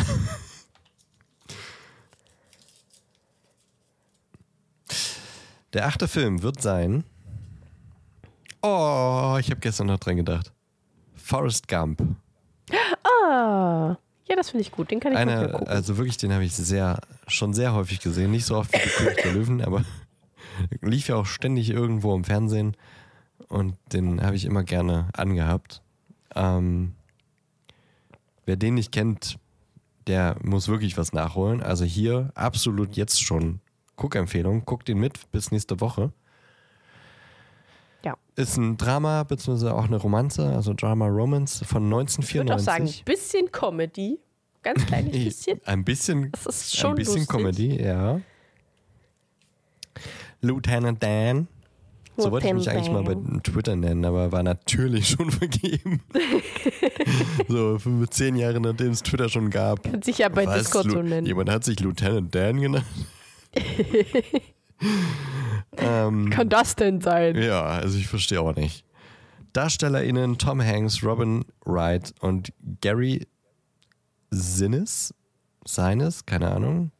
[5.74, 7.04] Der achte Film wird sein.
[8.62, 10.52] Oh, ich habe gestern noch dran gedacht.
[11.14, 12.00] Forrest Gump.
[13.02, 14.90] Ah, ja, das finde ich gut.
[14.90, 15.68] Den kann ich Eine, gucken.
[15.68, 18.30] Also wirklich, den habe ich sehr, schon sehr häufig gesehen.
[18.30, 19.84] Nicht so oft wie die König der Löwen, aber
[20.80, 22.74] lief ja auch ständig irgendwo im Fernsehen.
[23.48, 25.82] Und den habe ich immer gerne angehabt.
[26.34, 26.94] Ähm,
[28.46, 29.38] wer den nicht kennt,
[30.06, 31.62] der muss wirklich was nachholen.
[31.62, 33.60] Also hier absolut jetzt schon
[33.96, 34.64] Guckempfehlung.
[34.64, 36.12] Guckt ihn mit bis nächste Woche.
[38.04, 38.16] Ja.
[38.36, 42.24] Ist ein Drama, beziehungsweise auch eine Romanze, also Drama Romance von 1994.
[42.28, 44.18] Ich würde auch sagen, ein bisschen Comedy.
[44.62, 45.60] Ganz kleines bisschen.
[45.64, 46.32] Ein bisschen.
[46.32, 47.28] Das ist schon Ein bisschen lustig.
[47.28, 48.20] Comedy, ja.
[50.40, 51.48] Lieutenant Dan.
[52.16, 56.00] So wollte ich mich eigentlich mal bei Twitter nennen, aber war natürlich schon vergeben.
[57.48, 59.82] so fünf, zehn Jahre nachdem es Twitter schon gab.
[59.82, 60.58] Kann sich ja bei Was?
[60.58, 61.26] Discord so nennen.
[61.26, 62.84] Jemand hat sich Lieutenant Dan genannt.
[65.76, 67.36] ähm, Kann das denn sein?
[67.36, 68.84] ja, also ich verstehe auch nicht.
[69.52, 73.26] DarstellerInnen Tom Hanks, Robin Wright und Gary
[74.30, 75.14] Sinnes,
[75.64, 76.90] seines, keine Ahnung.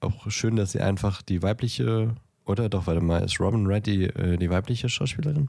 [0.00, 2.14] Auch schön, dass sie einfach die weibliche,
[2.46, 5.48] oder doch, warte mal, ist Robin Wright die, äh, die weibliche Schauspielerin?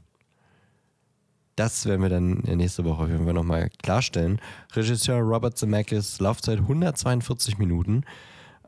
[1.56, 4.40] Das werden wir dann nächste Woche auf jeden Fall nochmal klarstellen.
[4.74, 8.04] Regisseur Robert Zemeckis, Laufzeit 142 Minuten.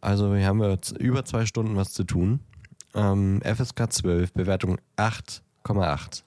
[0.01, 2.41] Also hier haben wir über zwei Stunden was zu tun.
[2.95, 6.23] Ähm, FSK 12, Bewertung 8,8.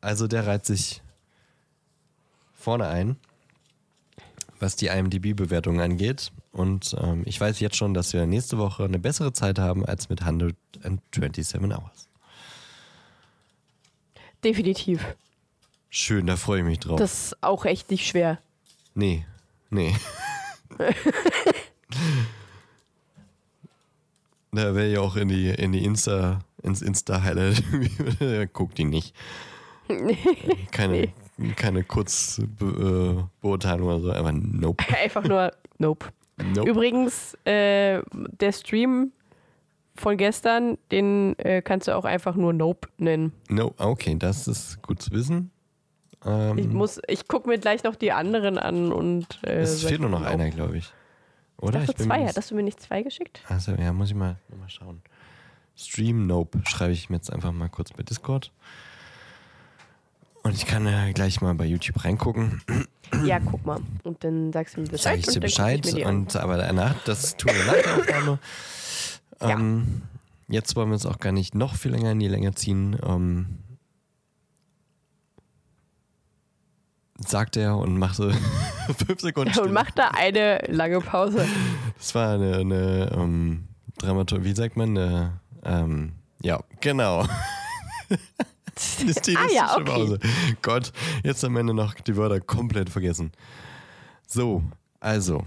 [0.00, 1.02] Also der reiht sich
[2.52, 3.16] vorne ein,
[4.60, 6.30] was die IMDb-Bewertung angeht.
[6.54, 10.08] Und ähm, ich weiß jetzt schon, dass wir nächste Woche eine bessere Zeit haben als
[10.08, 12.08] mit 127 Hours.
[14.44, 15.04] Definitiv.
[15.90, 16.96] Schön, da freue ich mich drauf.
[16.96, 18.38] Das ist auch echt nicht schwer.
[18.94, 19.26] nee,
[19.70, 19.96] nee.
[24.52, 27.64] da wäre ich auch in die, in die Insta, ins Insta-Highlight.
[28.52, 29.12] Guck die nicht.
[30.70, 31.12] Keine,
[31.56, 34.84] keine Kurzbeurteilung oder so, aber nope.
[35.02, 36.12] Einfach nur nope.
[36.42, 36.68] Nope.
[36.70, 39.12] Übrigens, äh, der Stream
[39.96, 43.32] von gestern, den äh, kannst du auch einfach nur Nope nennen.
[43.48, 45.50] No, okay, das ist gut zu wissen.
[46.24, 49.38] Ähm, Ich muss, ich gucke mir gleich noch die anderen an und.
[49.44, 50.30] Äh, es fehlt nur noch Nope.
[50.32, 50.92] einer, glaube ich.
[51.58, 51.80] Oder?
[51.82, 52.18] Ach so, bin mir zwei.
[52.20, 53.42] nicht- Hattest du mir nicht zwei geschickt?
[53.48, 55.02] Also, ja, muss ich mal, mal schauen.
[55.76, 58.50] Stream Nope schreibe ich mir jetzt einfach mal kurz bei Discord.
[60.42, 62.60] Und ich kann ja gleich mal bei YouTube reingucken.
[63.24, 63.80] Ja, guck mal.
[64.02, 65.18] Und dann sagst du mir Sag Bescheid.
[65.20, 65.86] ich und dir Bescheid.
[65.86, 68.38] Ich und, aber danach, das tun wir nach der Aufnahme.
[69.40, 69.50] Ja.
[69.50, 70.02] Ähm,
[70.48, 72.96] jetzt wollen wir es auch gar nicht noch viel länger in die Länge ziehen.
[73.04, 73.58] Ähm,
[77.18, 78.32] sagt er und machte
[79.06, 79.72] fünf Sekunden und Stille.
[79.72, 81.46] mach da eine lange Pause.
[81.98, 83.64] Das war eine, eine ähm,
[83.98, 84.96] Dramatur, wie sagt man?
[84.96, 87.26] Eine, ähm, ja, genau.
[89.00, 89.84] Die stilistische ah ja, okay.
[89.84, 90.18] Pause.
[90.62, 90.92] Gott,
[91.22, 93.32] jetzt am Ende noch die Wörter komplett vergessen.
[94.26, 94.62] So,
[95.00, 95.44] also.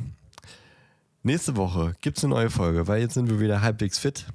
[1.24, 4.28] Nächste Woche gibt es eine neue Folge, weil jetzt sind wir wieder halbwegs fit.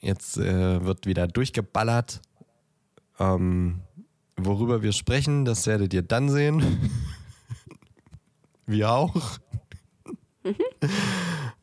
[0.00, 2.20] Jetzt äh, wird wieder durchgeballert.
[3.18, 3.80] Ähm,
[4.36, 6.90] worüber wir sprechen, das werdet ihr dann sehen.
[8.66, 9.38] wir auch.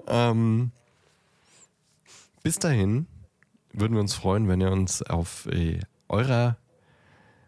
[0.08, 0.72] ähm,
[2.42, 3.08] bis dahin
[3.74, 5.80] würden wir uns freuen, wenn ihr uns auf äh,
[6.14, 6.58] eurer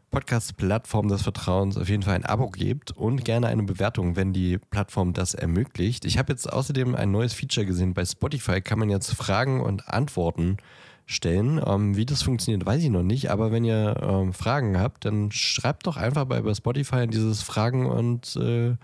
[0.10, 4.58] Podcast-Plattform des Vertrauens auf jeden Fall ein Abo gebt und gerne eine Bewertung, wenn die
[4.58, 6.06] Plattform das ermöglicht.
[6.06, 7.94] Ich habe jetzt außerdem ein neues Feature gesehen.
[7.94, 10.58] Bei Spotify kann man jetzt Fragen und Antworten
[11.06, 11.62] stellen.
[11.64, 13.30] Ähm, wie das funktioniert, weiß ich noch nicht.
[13.30, 17.42] Aber wenn ihr ähm, Fragen habt, dann schreibt doch einfach bei, bei Spotify in dieses
[17.44, 18.76] Fragen- und äh,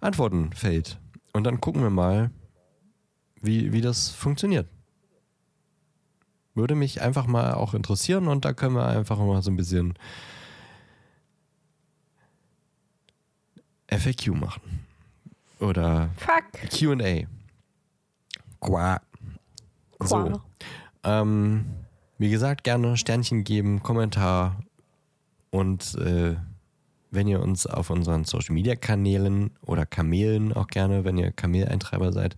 [0.00, 0.98] Antwortenfeld.
[1.32, 2.30] Und dann gucken wir mal,
[3.40, 4.66] wie, wie das funktioniert.
[6.56, 9.94] Würde mich einfach mal auch interessieren und da können wir einfach mal so ein bisschen
[13.88, 14.86] FAQ machen.
[15.60, 16.10] Oder.
[16.70, 17.26] QA.
[18.58, 19.00] Qua.
[20.00, 20.16] So.
[20.16, 20.44] Qua.
[21.04, 21.66] Ähm,
[22.18, 24.58] wie gesagt, gerne Sternchen geben, Kommentar
[25.50, 26.36] und äh,
[27.10, 32.12] wenn ihr uns auf unseren Social Media Kanälen oder Kamelen auch gerne, wenn ihr Kameleintreiber
[32.12, 32.36] seid,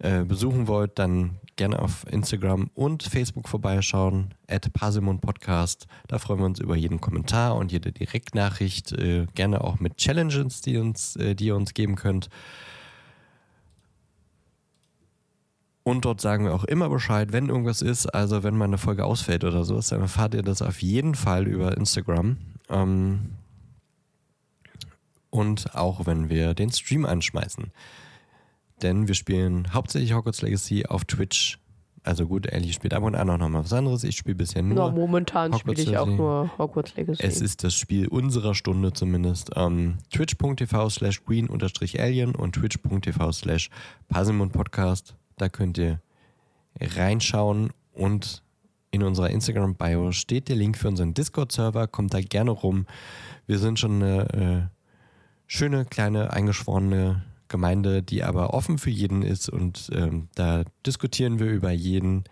[0.00, 5.86] äh, besuchen wollt, dann gerne auf Instagram und Facebook vorbeischauen, at Parsimon Podcast.
[6.06, 10.62] Da freuen wir uns über jeden Kommentar und jede Direktnachricht, äh, gerne auch mit Challenges,
[10.62, 12.30] die, uns, äh, die ihr uns geben könnt.
[15.82, 18.06] Und dort sagen wir auch immer Bescheid, wenn irgendwas ist.
[18.06, 21.46] Also wenn mal eine Folge ausfällt oder so, dann erfahrt ihr das auf jeden Fall
[21.46, 22.36] über Instagram.
[22.68, 23.32] Ähm,
[25.30, 27.72] und auch wenn wir den Stream anschmeißen.
[28.82, 31.58] Denn wir spielen hauptsächlich Hogwarts Legacy auf Twitch.
[32.04, 34.04] Also gut, Ellie spielt ab und an auch noch mal was anderes.
[34.04, 34.78] Ich spiele bisher nur.
[34.78, 37.22] Ja, momentan spiele ich auch nur Hogwarts Legacy.
[37.22, 39.50] Es ist das Spiel unserer Stunde zumindest.
[39.56, 43.70] Ähm, Twitch.tv slash green-alien und twitch.tv slash
[44.08, 45.16] Podcast.
[45.36, 46.00] Da könnt ihr
[46.80, 48.42] reinschauen und
[48.90, 51.88] in unserer Instagram-Bio steht der Link für unseren Discord-Server.
[51.88, 52.86] Kommt da gerne rum.
[53.46, 54.78] Wir sind schon eine äh,
[55.46, 61.46] schöne, kleine, eingeschworene Gemeinde, die aber offen für jeden ist und ähm, da diskutieren wir
[61.46, 62.24] über jeden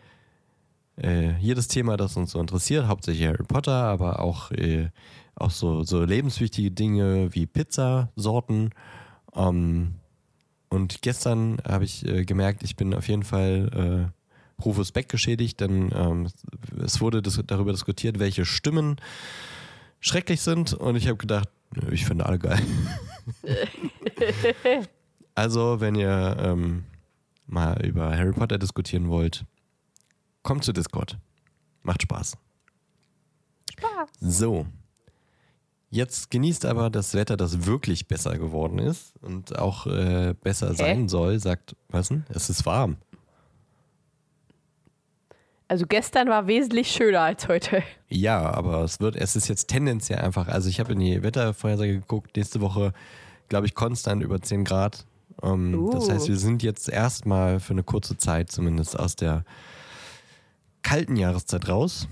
[1.03, 4.89] äh, jedes Thema, das uns so interessiert, hauptsächlich Harry Potter, aber auch, äh,
[5.35, 8.71] auch so, so lebenswichtige Dinge wie Pizzasorten.
[9.35, 9.97] Ähm,
[10.69, 15.61] und gestern habe ich äh, gemerkt, ich bin auf jeden Fall äh, Rufus Beck geschädigt,
[15.61, 16.29] denn ähm,
[16.83, 18.97] es wurde dis darüber diskutiert, welche Stimmen
[20.01, 21.49] schrecklich sind und ich habe gedacht,
[21.91, 22.61] ich finde alle geil.
[25.37, 26.85] also, wenn ihr ähm,
[27.47, 29.45] mal über Harry Potter diskutieren wollt,
[30.43, 31.19] kommt zu Discord.
[31.83, 32.37] Macht Spaß.
[33.73, 34.09] Spaß.
[34.19, 34.67] So.
[35.91, 41.09] Jetzt genießt aber das Wetter, das wirklich besser geworden ist und auch äh, besser sein
[41.09, 42.25] soll, sagt, was denn?
[42.31, 42.97] Es ist warm.
[45.69, 47.83] Also gestern war wesentlich schöner als heute.
[48.09, 51.95] Ja, aber es wird, es ist jetzt tendenziell einfach, also ich habe in die Wettervorhersage
[52.01, 52.93] geguckt, nächste Woche,
[53.49, 55.05] glaube ich, konstant über 10 Grad.
[55.43, 56.13] Ähm, Das Uh.
[56.13, 59.45] heißt, wir sind jetzt erstmal für eine kurze Zeit zumindest aus der
[60.83, 62.09] kalten Jahreszeit raus.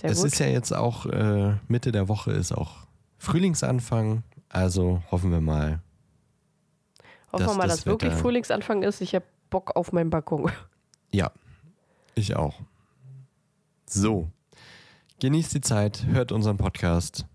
[0.00, 0.26] Sehr es gut.
[0.28, 2.86] ist ja jetzt auch äh, Mitte der Woche ist auch
[3.18, 5.80] Frühlingsanfang, also hoffen wir mal.
[7.32, 9.00] Hoffen wir dass mal, das dass wirklich Wetter- Frühlingsanfang ist.
[9.02, 10.50] Ich habe Bock auf meinen Balkon.
[11.12, 11.32] Ja,
[12.14, 12.54] ich auch.
[13.86, 14.28] So,
[15.20, 17.26] genießt die Zeit, hört unseren Podcast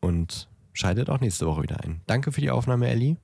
[0.00, 2.00] und schaltet auch nächste Woche wieder ein.
[2.06, 3.18] Danke für die Aufnahme, Ellie.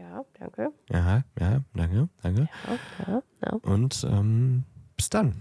[0.00, 0.72] Ja, danke.
[0.92, 2.48] Aha, ja, danke, danke.
[2.66, 3.52] Ja, ja, ja.
[3.62, 4.64] Und ähm,
[4.96, 5.34] bis dann.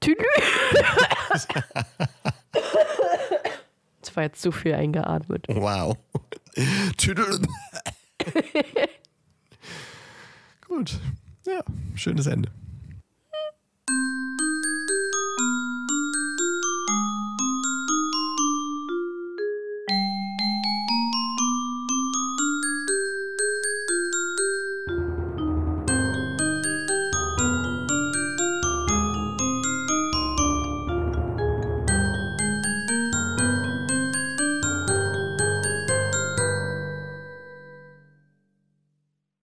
[0.00, 0.26] Tüdelü.
[4.00, 5.46] Das war jetzt zu viel eingeatmet.
[5.48, 5.96] Wow.
[6.96, 7.40] Tüdel.
[10.68, 10.98] Gut.
[11.46, 11.62] Ja,
[11.94, 12.50] schönes Ende.